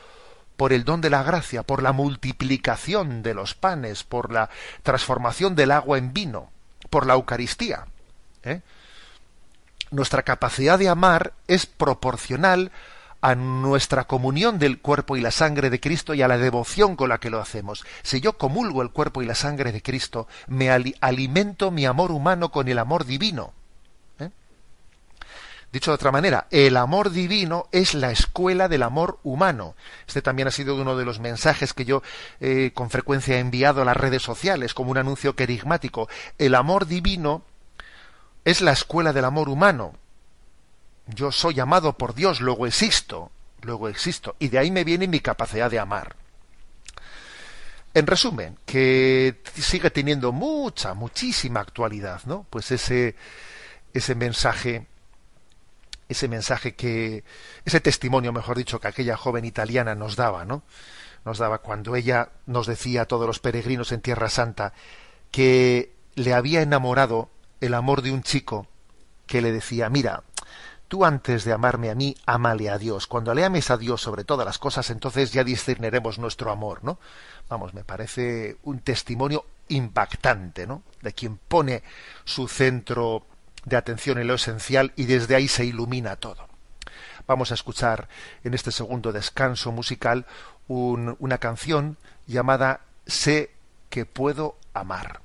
[0.57, 4.50] por el don de la gracia, por la multiplicación de los panes, por la
[4.83, 6.50] transformación del agua en vino,
[6.90, 7.87] por la Eucaristía.
[8.42, 8.61] ¿eh?
[9.90, 12.70] Nuestra capacidad de amar es proporcional
[13.20, 17.09] a nuestra comunión del cuerpo y la sangre de Cristo y a la devoción con
[17.09, 17.85] la que lo hacemos.
[18.03, 22.50] Si yo comulgo el cuerpo y la sangre de Cristo, me alimento mi amor humano
[22.50, 23.53] con el amor divino.
[24.20, 24.31] ¿eh?
[25.72, 29.74] Dicho de otra manera, el amor divino es la escuela del amor humano.
[30.07, 32.03] Este también ha sido uno de los mensajes que yo
[32.40, 36.09] eh, con frecuencia he enviado a las redes sociales como un anuncio querigmático.
[36.38, 37.42] El amor divino
[38.44, 39.94] es la escuela del amor humano.
[41.07, 43.31] Yo soy amado por Dios, luego existo,
[43.62, 46.16] luego existo, y de ahí me viene mi capacidad de amar.
[47.92, 52.46] En resumen, que sigue teniendo mucha, muchísima actualidad, ¿no?
[52.48, 53.16] Pues ese,
[53.92, 54.87] ese mensaje,
[56.09, 57.24] ese mensaje que,
[57.64, 60.62] ese testimonio, mejor dicho, que aquella joven italiana nos daba, ¿no?
[61.24, 64.72] Nos daba cuando ella nos decía a todos los peregrinos en Tierra Santa
[65.33, 67.29] que le había enamorado
[67.61, 68.66] el amor de un chico
[69.27, 70.25] que le decía, mira,
[70.88, 73.07] tú antes de amarme a mí, amale a Dios.
[73.07, 76.99] Cuando le ames a Dios sobre todas las cosas, entonces ya discerniremos nuestro amor, ¿no?
[77.49, 80.83] Vamos, me parece un testimonio impactante, ¿no?
[81.01, 81.83] De quien pone
[82.25, 83.25] su centro
[83.64, 86.49] de atención en lo esencial y desde ahí se ilumina todo.
[87.27, 88.09] Vamos a escuchar
[88.42, 90.27] en este segundo descanso musical
[90.66, 93.51] una canción llamada Sé
[93.90, 95.20] que puedo amar.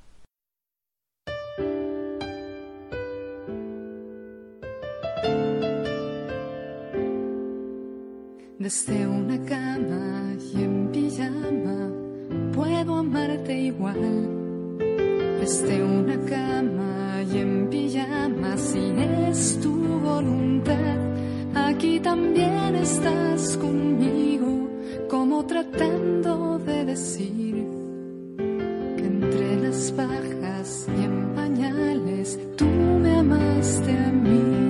[8.58, 11.90] Desde una cama y en pijama
[12.54, 14.00] puedo amarte igual.
[15.38, 18.94] Desde una cama y en pijama si
[19.28, 20.96] es tu voluntad.
[21.54, 24.70] Aquí también estás conmigo,
[25.10, 27.56] como tratando de decir
[28.96, 34.66] que entre las bajas y en pañales tú me amaste a mí.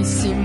[0.00, 0.43] Y sin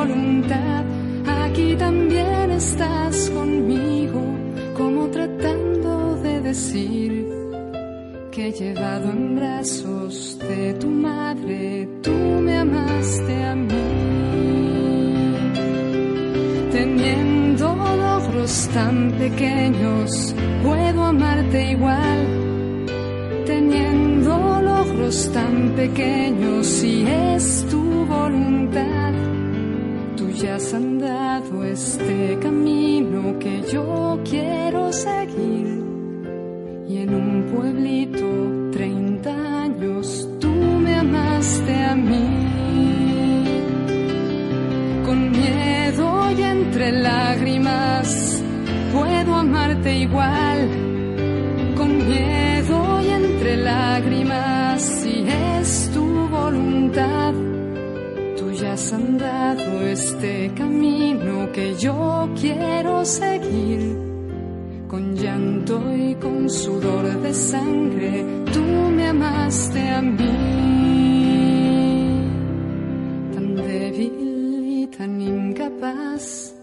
[0.00, 0.84] voluntad,
[1.44, 4.22] aquí también estás conmigo,
[4.74, 7.10] como tratando de decir
[8.32, 13.88] que llevado en brazos de tu madre, tú me amaste a mí.
[16.72, 17.66] Teniendo
[18.06, 22.20] logros tan pequeños, puedo amarte igual.
[23.44, 24.32] Teniendo
[24.62, 29.29] logros tan pequeños, si es tu voluntad,
[30.42, 35.84] ya has andado este camino que yo quiero seguir.
[36.88, 42.26] Y en un pueblito, 30 años, tú me amaste a mí.
[45.04, 48.42] Con miedo y entre lágrimas,
[48.94, 50.68] puedo amarte igual.
[51.76, 54.19] Con miedo y entre lágrimas,
[58.70, 63.80] has andado este camino que yo quiero seguir
[64.86, 68.60] con llanto y con sudor de sangre, tú
[68.96, 70.26] me amaste a mí.
[73.34, 76.54] Tan débil y tan incapaz,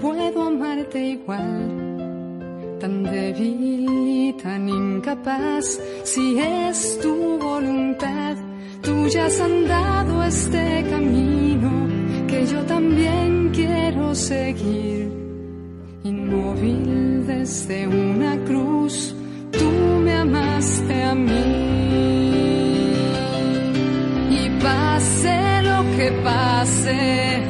[0.00, 2.76] puedo amarte igual.
[2.80, 8.36] Tan débil y tan incapaz, si es tu voluntad,
[8.86, 11.70] tú ya has andado este camino
[12.28, 15.10] que yo también quiero seguir
[16.04, 19.12] inmóvil desde una cruz,
[19.50, 19.68] tú
[20.04, 21.46] me amaste a mí.
[24.38, 25.36] Y pase
[25.70, 27.42] lo que pase,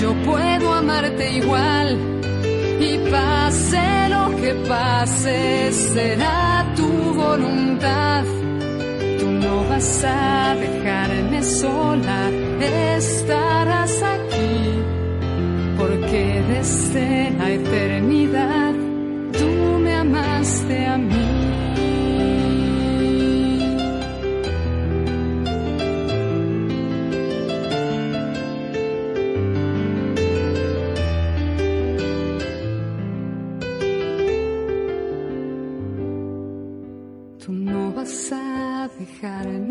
[0.00, 1.88] yo puedo amarte igual.
[2.80, 8.24] Y pase lo que pase, será tu voluntad.
[9.54, 12.28] No vas a dejarme sola,
[12.96, 14.82] estarás aquí,
[15.78, 18.72] porque desde la eternidad
[19.32, 21.43] tú me amaste a mí.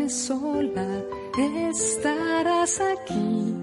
[0.08, 1.02] Sola
[1.38, 3.54] estarás aquí,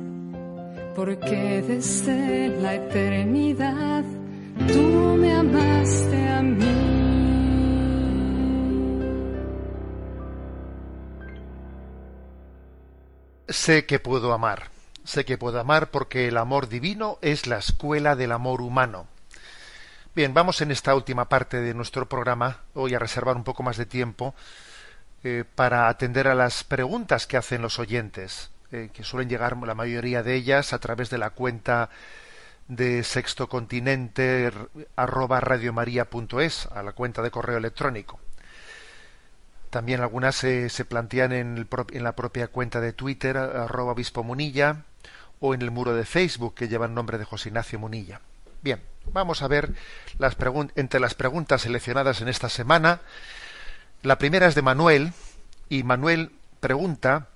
[0.95, 4.03] porque desde la eternidad
[4.67, 6.87] tú me amaste a mí.
[13.47, 14.69] Sé que puedo amar,
[15.03, 19.07] sé que puedo amar porque el amor divino es la escuela del amor humano.
[20.15, 23.77] Bien, vamos en esta última parte de nuestro programa, hoy a reservar un poco más
[23.77, 24.35] de tiempo
[25.23, 29.75] eh, para atender a las preguntas que hacen los oyentes, eh, que suelen llegar la
[29.75, 31.89] mayoría de ellas a través de la cuenta
[32.67, 34.51] de Sexto Continente
[34.95, 38.19] arroba a la cuenta de correo electrónico.
[39.69, 44.83] También algunas se plantean en, la propia cuenta de Twitter, arroba obispo Munilla,
[45.39, 48.21] o en el muro de Facebook que lleva el nombre de José Ignacio Munilla.
[48.61, 49.73] Bien, vamos a ver
[50.75, 53.01] entre las preguntas seleccionadas en esta semana
[54.03, 55.13] la primera es de Manuel
[55.69, 57.27] y Manuel pregunta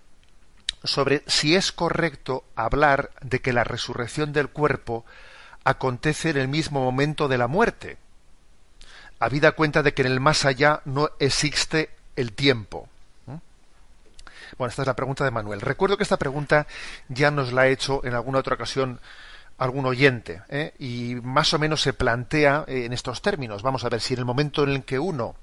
[0.84, 5.06] sobre si es correcto hablar de que la resurrección del cuerpo
[5.64, 7.98] acontece en el mismo momento de la muerte,
[9.20, 12.88] habida cuenta de que en el más allá no existe el tiempo.
[13.26, 13.38] ¿Mm?
[14.58, 15.62] Bueno, esta es la pregunta de Manuel.
[15.62, 16.68] Recuerdo que esta pregunta
[17.10, 19.00] ya nos la ha hecho en alguna otra ocasión
[19.58, 20.74] algún oyente ¿eh?
[20.80, 23.64] y más o menos se plantea en estos términos.
[23.64, 25.36] Vamos a ver si en el momento en el que uno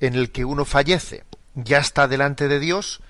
[0.00, 1.24] en el que uno fallece
[1.54, 3.00] ya está delante de Dios,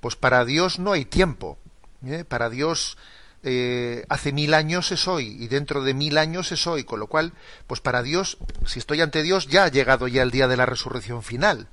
[0.00, 1.58] pues para Dios no hay tiempo.
[2.04, 2.24] ¿eh?
[2.26, 2.96] Para Dios
[3.42, 7.06] eh, hace mil años es hoy y dentro de mil años es hoy, con lo
[7.06, 7.32] cual,
[7.66, 10.66] pues para Dios, si estoy ante Dios, ya ha llegado ya el día de la
[10.66, 11.68] resurrección final.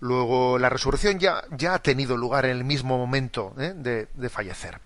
[0.00, 3.72] Luego, la resurrección ya, ya ha tenido lugar en el mismo momento ¿eh?
[3.74, 4.80] de, de, fallecer.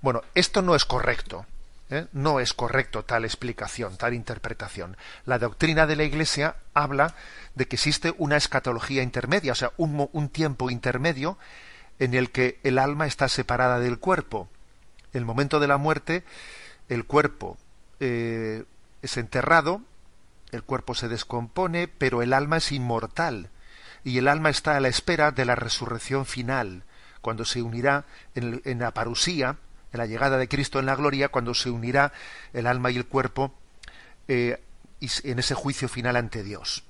[0.00, 1.46] Bueno, esto no es correcto.
[2.12, 4.96] No es correcto tal explicación, tal interpretación.
[5.24, 7.14] La doctrina de la Iglesia habla
[7.54, 11.38] de que existe una escatología intermedia, o sea, un, tiempo intermedio
[11.98, 14.48] en el que el alma está separada del cuerpo.
[15.12, 16.24] El momento de la muerte,
[16.88, 17.56] el cuerpo
[18.00, 18.64] eh,
[19.02, 19.80] es enterrado,
[20.50, 23.50] el cuerpo se descompone, pero el alma es inmortal
[24.04, 26.84] y el alma está a la espera de la resurrección final,
[27.22, 29.56] cuando se unirá en, la parusía,
[29.98, 32.12] la llegada de Cristo en la gloria, cuando se unirá
[32.52, 33.54] el alma y el cuerpo
[34.28, 34.60] eh,
[35.00, 36.84] en ese juicio final ante Dios.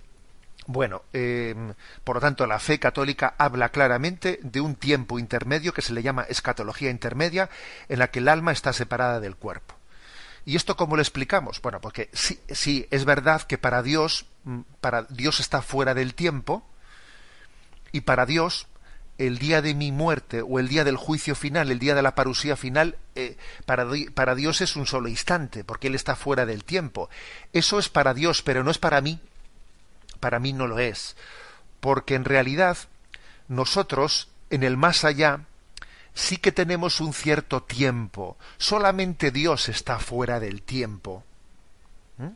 [0.66, 1.74] Bueno, em,
[2.04, 6.02] por lo tanto, la fe católica habla claramente de un tiempo intermedio que se le
[6.02, 7.50] llama escatología intermedia,
[7.88, 9.74] en la que el alma está separada del cuerpo.
[10.46, 11.60] ¿Y esto cómo lo explicamos?
[11.60, 16.14] Bueno, porque sí, sí, es verdad que para Dios, mm, para Dios está fuera del
[16.14, 16.66] tiempo,
[17.92, 18.66] y para Dios,
[19.18, 22.14] el día de mi muerte o el día del juicio final, el día de la
[22.14, 23.36] parusía final, eh,
[23.66, 27.08] para, para Dios es un solo instante, porque Él está fuera del tiempo.
[27.52, 29.20] Eso es para Dios, pero no es para mí
[30.24, 31.16] para mí no lo es,
[31.80, 32.78] porque en realidad
[33.46, 35.40] nosotros, en el más allá,
[36.14, 38.38] sí que tenemos un cierto tiempo.
[38.56, 41.24] Solamente Dios está fuera del tiempo.
[42.16, 42.28] ¿Mm?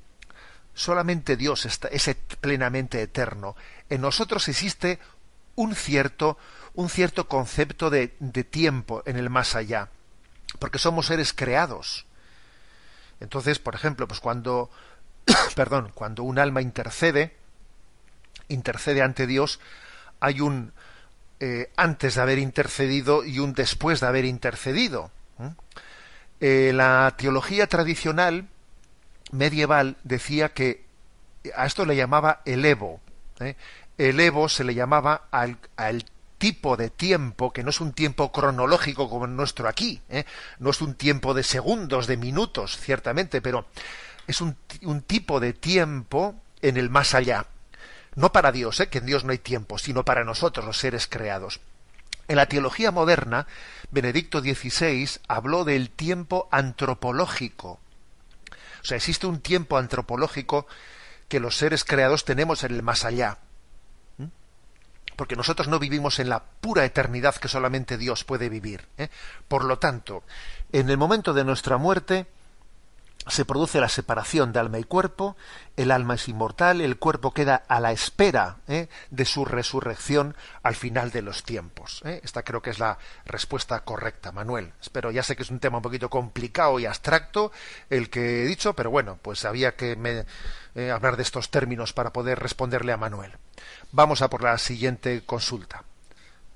[0.74, 3.56] Solamente Dios está, es plenamente eterno.
[3.88, 4.98] En nosotros existe
[5.54, 6.36] un cierto,
[6.78, 8.06] un cierto concepto de,
[8.50, 9.88] tiempo en el más allá,
[10.60, 12.06] porque somos seres creados.
[13.18, 14.70] Entonces, por ejemplo, pues cuando,
[15.56, 17.34] perdón, cuando un alma intercede,
[18.46, 19.58] intercede ante Dios,
[20.20, 20.72] hay un
[21.40, 25.10] eh, antes de haber intercedido y un después de haber intercedido.
[26.38, 28.46] Eh, la teología tradicional
[29.32, 30.84] medieval decía que
[31.56, 33.00] a esto le llamaba el Evo.
[33.40, 33.56] ¿eh?
[33.98, 36.04] El Evo se le llamaba al, al,
[36.38, 40.00] tipo de tiempo, que no es un tiempo cronológico como el nuestro aquí,
[40.58, 43.66] no es un tiempo de segundos, de minutos, ciertamente, pero
[44.26, 47.46] es un, un tipo de tiempo en el más allá
[48.18, 48.88] no para Dios, ¿eh?
[48.88, 51.60] que en Dios no hay tiempo, sino para nosotros, los seres creados.
[52.26, 53.46] En la teología moderna,
[53.92, 57.78] Benedicto XVI habló del tiempo antropológico.
[58.82, 60.66] O sea, existe un tiempo antropológico
[61.28, 63.38] que los seres creados tenemos en el más allá.
[65.18, 68.86] Porque nosotros no vivimos en la pura eternidad que solamente Dios puede vivir.
[68.96, 69.08] ¿eh?
[69.48, 70.22] Por lo tanto,
[70.70, 72.28] en el momento de nuestra muerte,
[73.26, 75.36] se produce la separación de alma y cuerpo,
[75.76, 78.88] el alma es inmortal, el cuerpo queda a la espera ¿eh?
[79.10, 82.00] de su resurrección al final de los tiempos.
[82.04, 82.20] ¿eh?
[82.24, 84.72] Esta creo que es la respuesta correcta, Manuel.
[84.80, 87.52] Espero, ya sé que es un tema un poquito complicado y abstracto
[87.90, 90.24] el que he dicho, pero bueno, pues había que
[90.74, 93.32] eh, hablar de estos términos para poder responderle a Manuel.
[93.92, 95.84] Vamos a por la siguiente consulta.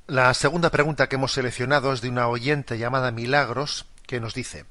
[0.07, 4.65] La segunda pregunta que hemos seleccionado es de una oyente llamada Milagros, que nos dice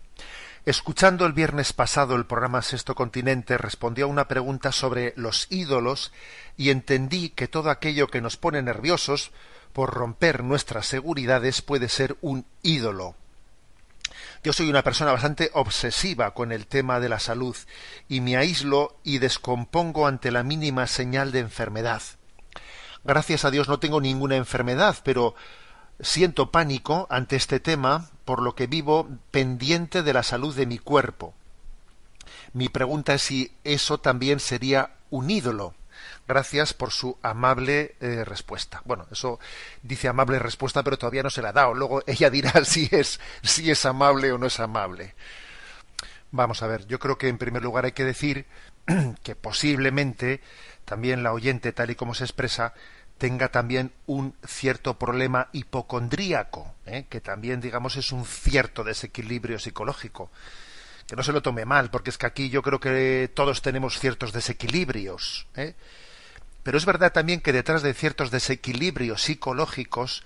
[0.63, 6.13] Escuchando el viernes pasado el programa Sexto Continente, respondió a una pregunta sobre los ídolos
[6.55, 9.31] y entendí que todo aquello que nos pone nerviosos
[9.73, 13.15] por romper nuestras seguridades puede ser un ídolo.
[14.43, 17.55] Yo soy una persona bastante obsesiva con el tema de la salud
[18.07, 22.03] y me aíslo y descompongo ante la mínima señal de enfermedad.
[23.03, 25.33] Gracias a Dios no tengo ninguna enfermedad, pero
[26.01, 30.79] Siento pánico ante este tema, por lo que vivo pendiente de la salud de mi
[30.79, 31.35] cuerpo.
[32.53, 35.75] Mi pregunta es si eso también sería un ídolo.
[36.27, 38.81] Gracias por su amable eh, respuesta.
[38.85, 39.39] Bueno, eso
[39.83, 41.75] dice amable respuesta, pero todavía no se la ha dado.
[41.75, 45.13] Luego ella dirá si es, si es amable o no es amable.
[46.31, 48.47] Vamos a ver, yo creo que en primer lugar hay que decir
[49.23, 50.41] que posiblemente
[50.85, 52.73] también la oyente, tal y como se expresa,
[53.21, 57.05] tenga también un cierto problema hipocondríaco, ¿eh?
[57.07, 60.31] que también, digamos, es un cierto desequilibrio psicológico.
[61.05, 63.99] Que no se lo tome mal, porque es que aquí yo creo que todos tenemos
[63.99, 65.45] ciertos desequilibrios.
[65.55, 65.75] ¿eh?
[66.63, 70.23] Pero es verdad también que detrás de ciertos desequilibrios psicológicos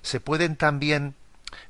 [0.00, 1.16] se pueden también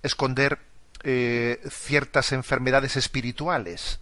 [0.04, 0.60] esconder
[1.02, 3.98] eh, ciertas enfermedades espirituales.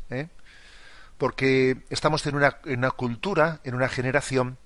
[1.17, 4.59] Porque estamos en una, en una cultura, en una generación,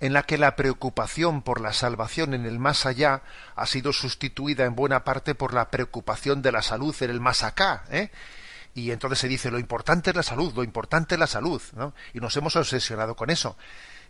[0.00, 3.22] en la que la preocupación por la salvación en el más allá
[3.54, 7.42] ha sido sustituida en buena parte por la preocupación de la salud en el más
[7.42, 8.10] acá, ¿eh?
[8.74, 11.92] Y entonces se dice lo importante es la salud, lo importante es la salud, ¿no?
[12.14, 13.56] Y nos hemos obsesionado con eso.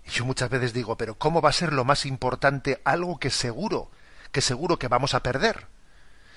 [0.06, 3.30] Y yo muchas veces digo, pero ¿cómo va a ser lo más importante algo que
[3.30, 3.90] seguro,
[4.30, 5.66] que seguro que vamos a perder?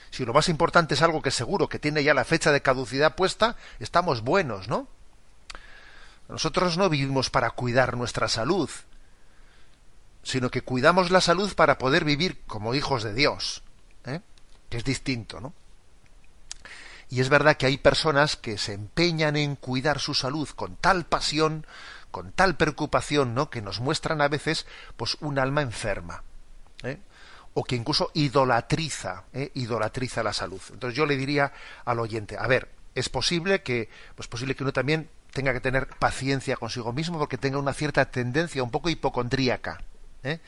[0.09, 3.15] Si lo más importante es algo que seguro que tiene ya la fecha de caducidad
[3.15, 4.87] puesta, estamos buenos, ¿no?
[6.29, 8.69] Nosotros no vivimos para cuidar nuestra salud,
[10.23, 13.63] sino que cuidamos la salud para poder vivir como hijos de Dios,
[14.05, 14.21] ¿eh?
[14.69, 15.53] que es distinto, ¿no?
[17.09, 21.05] Y es verdad que hay personas que se empeñan en cuidar su salud con tal
[21.05, 21.67] pasión,
[22.09, 23.51] con tal preocupación, ¿no?
[23.51, 24.65] que nos muestran a veces
[24.97, 26.23] pues un alma enferma.
[26.83, 26.99] ¿eh?
[27.53, 29.51] o que incluso idolatriza, ¿eh?
[29.53, 30.61] idolatriza la salud.
[30.71, 31.53] Entonces yo le diría
[31.85, 35.87] al oyente, a ver, es posible que, pues posible que uno también tenga que tener
[35.87, 39.81] paciencia consigo mismo porque tenga una cierta tendencia un poco hipocondríaca.
[40.23, 40.39] ¿Eh?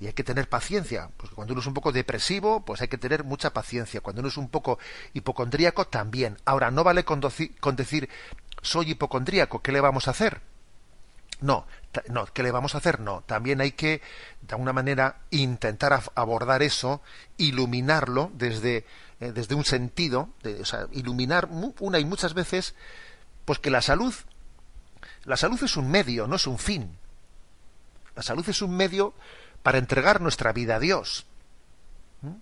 [0.00, 2.98] Y hay que tener paciencia, porque cuando uno es un poco depresivo, pues hay que
[2.98, 4.00] tener mucha paciencia.
[4.00, 4.78] Cuando uno es un poco
[5.12, 6.36] hipocondríaco, también.
[6.44, 7.20] Ahora, no vale con,
[7.76, 8.08] decir
[8.62, 10.40] soy hipocondríaco, ¿qué le vamos a hacer?
[11.40, 11.66] No,
[12.08, 13.00] no, ¿qué le vamos a hacer?
[13.00, 14.02] No, también hay que,
[14.42, 17.00] de alguna manera, intentar abordar eso,
[17.36, 18.84] iluminarlo desde,
[19.20, 21.48] eh, desde un sentido, de, o sea, iluminar
[21.78, 22.74] una y muchas veces,
[23.44, 24.14] pues que la salud,
[25.24, 26.98] la salud es un medio, no es un fin.
[28.18, 29.14] La salud es un medio
[29.62, 31.24] para entregar nuestra vida a Dios.
[32.20, 32.32] ¿Mm?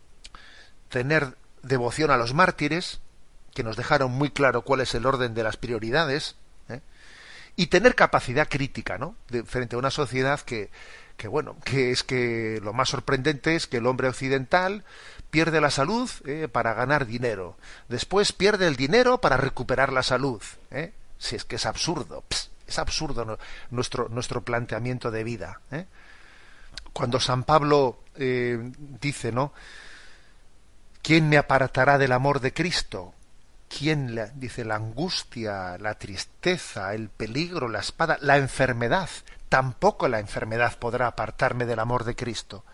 [0.89, 3.01] Tener devoción a los mártires,
[3.53, 6.37] que nos dejaron muy claro cuál es el orden de las prioridades,
[6.71, 6.81] ¿eh?
[7.57, 9.17] y tener capacidad crítica, ¿no?
[9.45, 10.71] Frente a una sociedad que,
[11.19, 14.83] que, bueno, que es que lo más sorprendente es que el hombre occidental
[15.31, 16.49] pierde la salud ¿eh?
[16.51, 17.59] para ganar dinero,
[17.91, 20.95] después pierde el dinero para recuperar la salud, ¿eh?
[21.19, 22.25] si es que es absurdo.
[22.67, 23.39] Es absurdo
[23.71, 25.61] nuestro, nuestro planteamiento de vida.
[25.71, 25.87] ¿eh?
[26.93, 28.59] Cuando San Pablo eh,
[29.01, 29.53] dice, ¿no?
[31.03, 33.15] ¿Quién me apartará del amor de Cristo?
[33.69, 39.09] ¿Quién le, dice la angustia, la tristeza, el peligro, la espada, la enfermedad?
[39.49, 42.65] Tampoco la enfermedad podrá apartarme del amor de Cristo.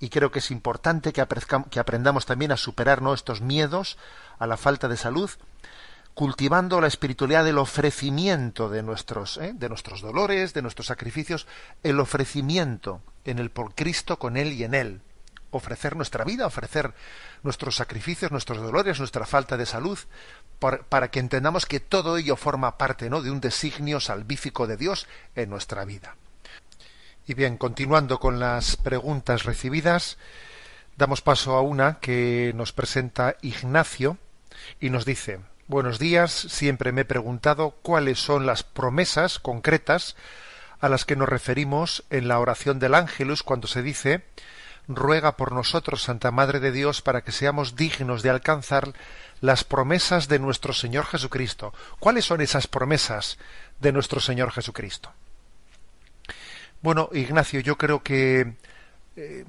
[0.00, 3.96] Y creo que es importante que, aprendamos también a superar nuestros miedos
[4.38, 5.30] a la falta de salud
[6.14, 9.52] cultivando la espiritualidad del ofrecimiento de nuestros, ¿eh?
[9.54, 11.46] de nuestros dolores, de nuestros sacrificios,
[11.82, 15.00] el ofrecimiento en el por Cristo, con Él y en Él.
[15.50, 16.94] Ofrecer nuestra vida, ofrecer
[17.42, 19.98] nuestros sacrificios, nuestros dolores, nuestra falta de salud,
[20.88, 23.20] para que entendamos que todo ello forma parte ¿no?
[23.20, 26.16] de un designio salvífico de Dios en nuestra vida.
[27.26, 30.18] Y bien, continuando con las preguntas recibidas,
[30.96, 34.18] damos paso a una que nos presenta Ignacio
[34.80, 36.30] y nos dice Buenos días.
[36.30, 40.14] Siempre me he preguntado cuáles son las promesas concretas
[40.78, 44.24] a las que nos referimos en la oración del ángelus cuando se dice
[44.88, 48.92] ruega por nosotros, Santa Madre de Dios, para que seamos dignos de alcanzar
[49.40, 51.72] las promesas de nuestro Señor Jesucristo.
[51.98, 53.38] ¿Cuáles son esas promesas
[53.80, 55.14] de nuestro Señor Jesucristo?
[56.82, 58.56] Bueno, Ignacio, yo creo que
[59.16, 59.46] eh,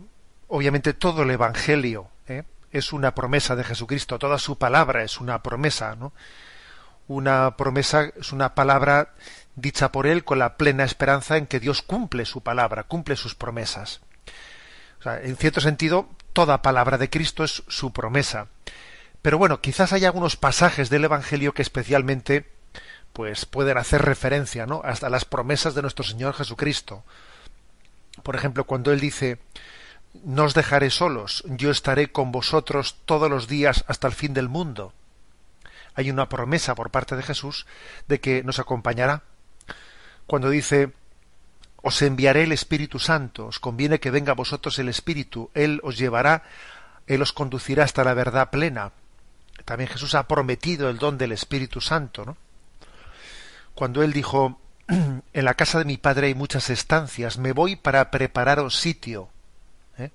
[0.47, 2.43] obviamente todo el Evangelio ¿eh?
[2.77, 6.11] Es una promesa de Jesucristo, toda su palabra es una promesa, ¿no?
[7.07, 9.13] Una promesa es una palabra
[9.55, 13.33] dicha por él con la plena esperanza en que Dios cumple su palabra, cumple sus
[13.35, 14.01] promesas.
[14.99, 18.47] O sea, en cierto sentido, toda palabra de Cristo es su promesa.
[19.21, 22.51] Pero bueno, quizás haya algunos pasajes del Evangelio que especialmente
[23.13, 24.81] pues pueden hacer referencia, ¿no?
[24.83, 27.05] hasta las promesas de nuestro Señor Jesucristo.
[28.23, 29.39] Por ejemplo, cuando él dice
[30.23, 34.49] no os dejaré solos, yo estaré con vosotros todos los días hasta el fin del
[34.49, 34.93] mundo.
[35.95, 37.65] Hay una promesa por parte de Jesús
[38.07, 39.23] de que nos acompañará.
[40.27, 40.93] Cuando dice
[41.87, 45.99] os enviaré el Espíritu Santo, os conviene que venga a vosotros el Espíritu, Él os
[45.99, 46.41] llevará,
[47.05, 48.91] Él os conducirá hasta la verdad plena.
[49.65, 52.37] También Jesús ha prometido el don del Espíritu Santo, ¿no?
[53.75, 58.09] Cuando Él dijo, en la casa de mi Padre hay muchas estancias, me voy para
[58.09, 59.29] prepararos sitio.
[59.97, 60.11] ¿Eh?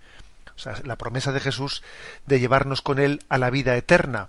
[0.55, 1.83] O sea, la promesa de Jesús
[2.27, 4.29] de llevarnos con Él a la vida eterna.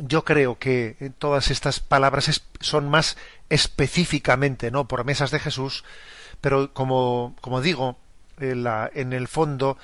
[0.00, 3.16] Yo creo que todas estas palabras son más
[3.48, 4.88] específicamente, ¿no?
[4.88, 5.84] Promesas de Jesús,
[6.40, 7.98] pero como, como digo,
[8.38, 9.76] en, en el fondo,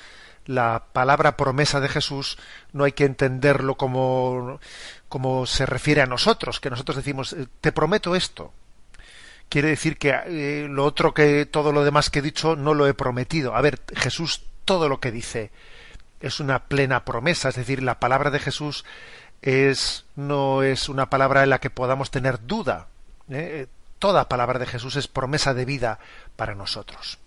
[0.48, 2.38] la palabra promesa de Jesús
[2.72, 4.58] no hay que entenderlo como,
[5.08, 8.52] como se refiere a nosotros, que nosotros decimos, eh, te prometo esto.
[9.48, 12.86] Quiere decir que eh, lo otro que todo lo demás que he dicho no lo
[12.86, 13.54] he prometido.
[13.54, 15.50] A ver, Jesús todo lo que dice
[16.20, 18.84] es una plena promesa, es decir, la palabra de Jesús
[19.40, 22.88] es no es una palabra en la que podamos tener duda.
[23.30, 23.66] ¿eh?
[23.98, 25.98] Toda palabra de Jesús es promesa de vida
[26.36, 27.18] para nosotros.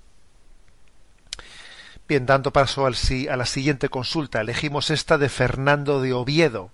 [2.07, 2.95] Bien, dando paso al,
[3.29, 6.71] a la siguiente consulta, elegimos esta de Fernando de Oviedo,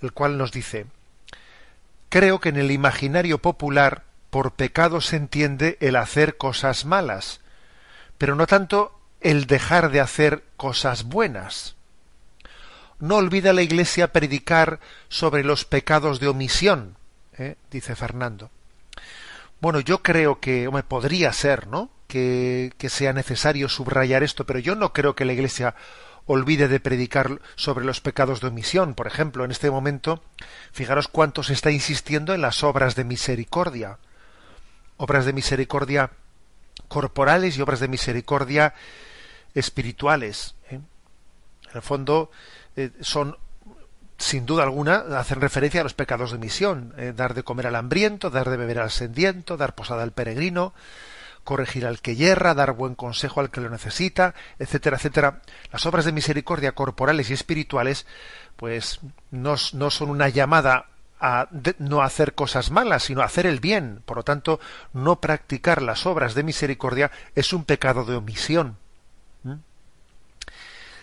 [0.00, 0.86] el cual nos dice,
[2.08, 4.04] creo que en el imaginario popular
[4.34, 7.38] por pecado se entiende el hacer cosas malas,
[8.18, 11.76] pero no tanto el dejar de hacer cosas buenas
[12.98, 16.96] no olvida la Iglesia predicar sobre los pecados de omisión,
[17.38, 17.54] ¿eh?
[17.70, 18.50] dice Fernando.
[19.60, 21.90] Bueno, yo creo que hombre, podría ser, ¿no?
[22.08, 25.74] Que, que sea necesario subrayar esto, pero yo no creo que la Iglesia
[26.26, 28.94] olvide de predicar sobre los pecados de omisión.
[28.94, 30.22] Por ejemplo, en este momento,
[30.72, 33.98] fijaros cuánto se está insistiendo en las obras de misericordia.
[34.96, 36.10] Obras de misericordia
[36.88, 38.74] corporales y obras de misericordia
[39.54, 40.54] espirituales.
[40.70, 40.74] ¿eh?
[40.74, 42.30] En el fondo,
[42.76, 43.36] eh, son
[44.16, 47.74] sin duda alguna hacen referencia a los pecados de misión, eh, dar de comer al
[47.74, 50.72] hambriento, dar de beber al sediento, dar posada al peregrino,
[51.42, 55.42] corregir al que yerra, dar buen consejo al que lo necesita, etcétera, etcétera.
[55.72, 58.06] Las obras de misericordia corporales y espirituales,
[58.56, 60.86] pues no, no son una llamada
[61.26, 61.48] a
[61.78, 64.02] no hacer cosas malas, sino hacer el bien.
[64.04, 64.60] Por lo tanto,
[64.92, 68.76] no practicar las obras de misericordia es un pecado de omisión.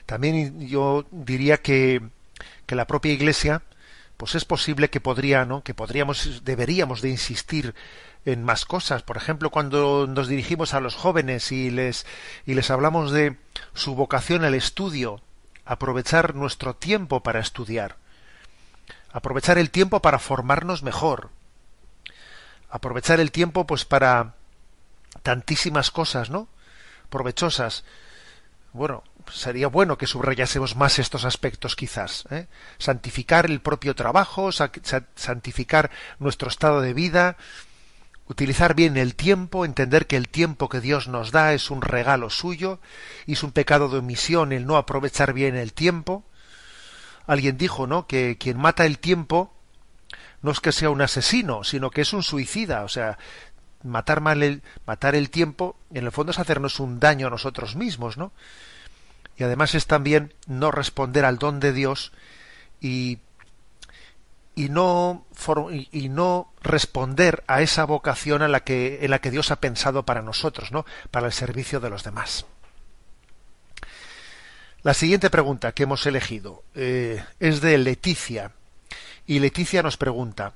[0.06, 2.04] También yo diría que,
[2.68, 3.64] que la propia Iglesia,
[4.18, 5.64] pues es posible que podría, ¿no?
[5.64, 7.74] que podríamos, deberíamos de insistir
[8.24, 9.02] en más cosas.
[9.02, 12.06] Por ejemplo, cuando nos dirigimos a los jóvenes y les,
[12.46, 13.38] y les hablamos de
[13.74, 15.20] su vocación al estudio,
[15.66, 17.96] aprovechar nuestro tiempo para estudiar,
[19.12, 21.30] aprovechar el tiempo para formarnos mejor,
[22.70, 24.36] aprovechar el tiempo pues para
[25.24, 26.48] tantísimas cosas, ¿no?
[27.12, 27.84] provechosas.
[28.74, 32.24] Bueno, sería bueno que subrayásemos más estos aspectos quizás.
[32.32, 32.48] ¿eh?
[32.80, 37.36] Santificar el propio trabajo, santificar nuestro estado de vida,
[38.28, 42.30] utilizar bien el tiempo, entender que el tiempo que Dios nos da es un regalo
[42.30, 42.80] suyo
[43.26, 46.24] y es un pecado de omisión el no aprovechar bien el tiempo.
[47.32, 49.54] Alguien dijo, ¿no?, que quien mata el tiempo
[50.42, 53.18] no es que sea un asesino, sino que es un suicida, o sea,
[53.84, 57.76] matar mal el matar el tiempo en el fondo es hacernos un daño a nosotros
[57.76, 58.32] mismos, ¿no?
[59.38, 62.12] y además es también no responder al don de Dios
[62.80, 63.18] y,
[64.56, 65.26] y no,
[65.92, 70.04] y no responder a esa vocación en la, que, en la que Dios ha pensado
[70.04, 70.86] para nosotros, ¿no?
[71.10, 72.46] para el servicio de los demás.
[74.84, 78.52] La siguiente pregunta que hemos elegido eh, es de Leticia.
[79.28, 80.54] Y Leticia nos pregunta,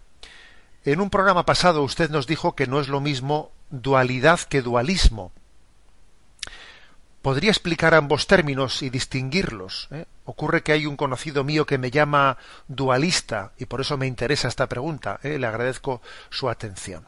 [0.83, 5.31] en un programa pasado usted nos dijo que no es lo mismo dualidad que dualismo.
[7.21, 9.89] Podría explicar ambos términos y distinguirlos.
[9.91, 10.05] ¿eh?
[10.25, 14.47] Ocurre que hay un conocido mío que me llama dualista y por eso me interesa
[14.47, 15.19] esta pregunta.
[15.21, 15.37] ¿eh?
[15.37, 16.01] Le agradezco
[16.31, 17.05] su atención.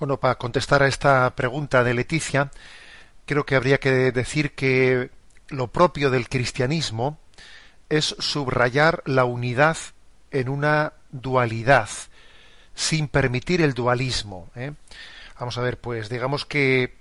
[0.00, 2.50] Bueno, para contestar a esta pregunta de Leticia,
[3.24, 5.10] creo que habría que decir que
[5.48, 7.18] lo propio del cristianismo
[7.88, 9.76] es subrayar la unidad
[10.30, 11.88] en una dualidad,
[12.74, 14.50] sin permitir el dualismo.
[14.56, 14.72] ¿eh?
[15.38, 16.94] Vamos a ver, pues digamos que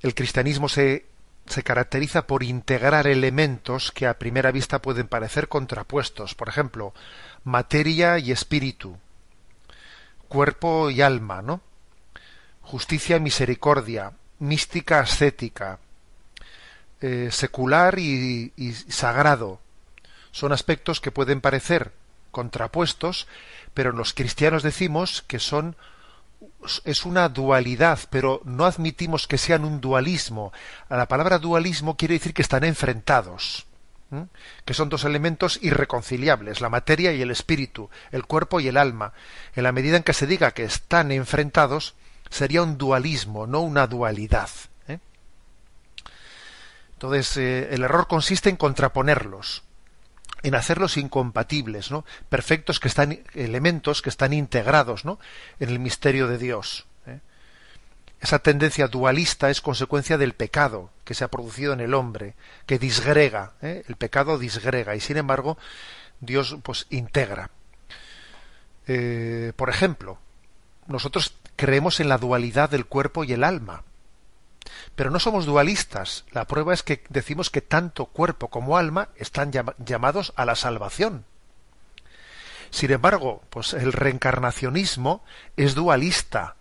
[0.00, 1.06] el cristianismo se,
[1.46, 6.34] se caracteriza por integrar elementos que a primera vista pueden parecer contrapuestos.
[6.34, 6.94] Por ejemplo,
[7.44, 8.96] materia y espíritu,
[10.28, 11.60] cuerpo y alma, ¿no?
[12.62, 15.78] Justicia y misericordia, mística ascética,
[17.02, 18.52] eh, secular y,
[18.88, 19.60] sagrado.
[20.30, 21.92] Son aspectos que pueden parecer
[22.30, 23.26] contrapuestos,
[23.74, 25.76] pero los cristianos decimos que son
[26.84, 30.52] es una dualidad, pero no admitimos que sean un dualismo.
[30.88, 33.66] La palabra dualismo quiere decir que están enfrentados,
[34.64, 39.12] que son dos elementos irreconciliables, la materia y el espíritu, el cuerpo y el alma.
[39.56, 41.94] En la medida en que se diga que están enfrentados,
[42.30, 44.48] sería un dualismo, no una dualidad.
[47.02, 47.06] ¿Eh?
[47.06, 49.64] Entonces, eh, el error consiste en contraponerlos,
[50.42, 52.04] en hacerlos incompatibles, ¿no?
[52.28, 55.18] Perfectos que están, elementos que están integrados, ¿no?
[55.58, 56.86] En el misterio de Dios.
[57.06, 57.20] ¿eh?
[58.20, 62.34] Esa tendencia dualista es consecuencia del pecado que se ha producido en el hombre,
[62.66, 65.58] que disgrega, el pecado disgrega, y sin embargo,
[66.20, 67.50] Dios pues integra.
[69.56, 70.18] por ejemplo,
[70.86, 73.82] nosotros creemos en la dualidad del cuerpo y el alma.
[74.94, 76.24] Pero no somos dualistas.
[76.32, 81.24] La prueba es que decimos que tanto cuerpo como alma están llamados a la salvación.
[82.70, 85.24] Sin embargo, pues el reencarnacionismo
[85.56, 86.56] es dualista,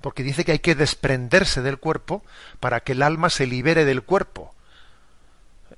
[0.00, 2.24] porque dice que hay que desprenderse del cuerpo
[2.60, 4.55] para que el alma se libere del cuerpo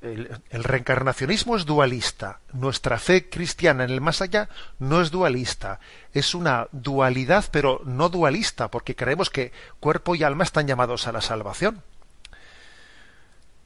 [0.01, 2.41] el, reencarnacionismo es dualista.
[2.53, 5.81] Nuestra fe cristiana en el más allá no es dualista.
[6.13, 11.13] Es una dualidad, pero no dualista, porque creemos que cuerpo y alma están llamados a
[11.13, 11.83] la salvación.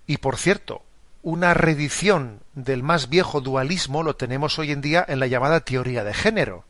[0.07, 0.83] Y por cierto,
[1.23, 6.03] una redición del más viejo dualismo lo tenemos hoy en día en la llamada teoría
[6.05, 6.65] de género.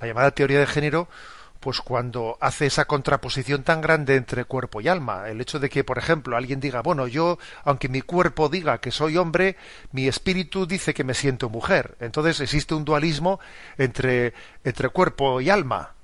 [0.00, 1.08] La llamada teoría de género
[1.62, 5.28] pues cuando hace esa contraposición tan grande entre cuerpo y alma.
[5.28, 8.90] El hecho de que, por ejemplo, alguien diga, bueno, yo, aunque mi cuerpo diga que
[8.90, 9.56] soy hombre,
[9.92, 11.96] mi espíritu dice que me siento mujer.
[12.00, 13.38] Entonces existe un dualismo
[13.78, 14.34] entre,
[14.64, 15.94] entre cuerpo y alma.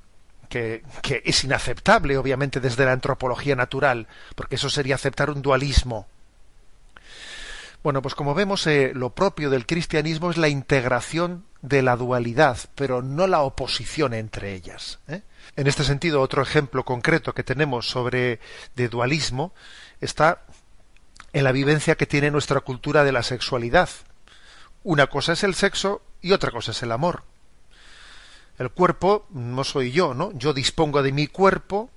[0.49, 6.07] Que, que es inaceptable, obviamente, desde la antropología natural, porque eso sería aceptar un dualismo.
[7.83, 12.59] Bueno, pues como vemos, eh, lo propio del cristianismo es la integración de la dualidad,
[12.75, 14.99] pero no la oposición entre ellas.
[15.09, 15.23] ¿eh?
[15.57, 18.41] En este sentido, otro ejemplo concreto que tenemos sobre
[18.75, 19.53] de dualismo
[20.01, 20.43] está
[21.33, 23.89] en la vivencia que tiene nuestra cultura de la sexualidad.
[24.83, 27.23] Una cosa es el sexo y otra cosa es el amor.
[28.59, 30.33] El cuerpo no soy yo, ¿no?
[30.33, 31.91] Yo dispongo de mi cuerpo,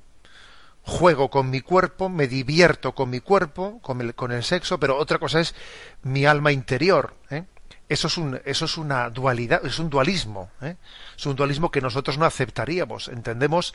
[0.84, 4.98] juego con mi cuerpo, me divierto con mi cuerpo, con el, con el sexo, pero
[4.98, 5.56] otra cosa es
[6.04, 7.14] mi alma interior.
[7.30, 7.44] ¿eh?
[7.88, 10.76] Eso es, un, eso es una dualidad, es un dualismo, ¿eh?
[11.18, 13.10] es un dualismo que nosotros no aceptaríamos.
[13.10, 13.74] Entendemos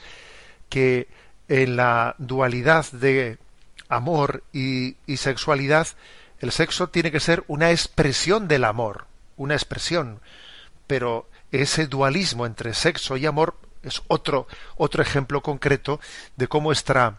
[0.68, 1.08] que
[1.48, 3.38] en la dualidad de
[3.88, 5.86] amor y, y sexualidad,
[6.40, 10.20] el sexo tiene que ser una expresión del amor, una expresión,
[10.86, 13.56] pero ese dualismo entre sexo y amor
[13.86, 16.00] es otro, otro ejemplo concreto
[16.36, 17.18] de cómo está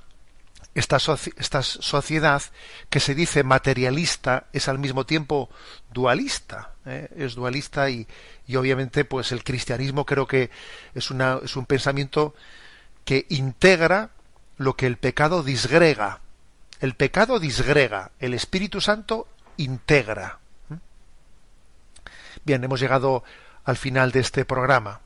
[0.75, 0.97] esta,
[1.37, 2.41] esta, sociedad
[2.89, 5.49] que se dice materialista es al mismo tiempo
[5.91, 7.09] dualista, ¿eh?
[7.15, 8.05] es dualista y,
[8.45, 10.51] y, obviamente pues el cristianismo creo que
[10.93, 12.35] es, una, es un pensamiento
[13.05, 14.11] que integra
[14.57, 16.21] lo que el pecado disgrega.
[16.79, 20.39] El pecado disgrega, el Espíritu Santo integra.
[22.45, 23.23] Bien, hemos llegado
[23.65, 25.01] al final de este programa.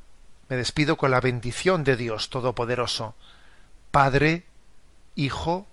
[0.51, 3.15] Me despido con la bendición de Dios Todopoderoso,
[3.89, 4.43] Padre,
[5.15, 5.65] Hijo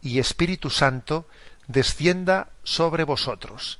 [0.00, 1.28] y Espíritu Santo,
[1.66, 3.78] descienda sobre vosotros.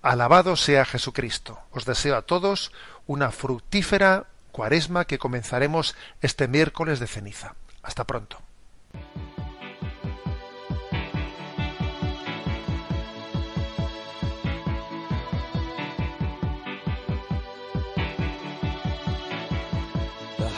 [0.00, 1.58] Alabado sea Jesucristo.
[1.72, 2.70] Os deseo a todos
[3.08, 7.56] una fructífera cuaresma que comenzaremos este miércoles de ceniza.
[7.82, 8.38] Hasta pronto.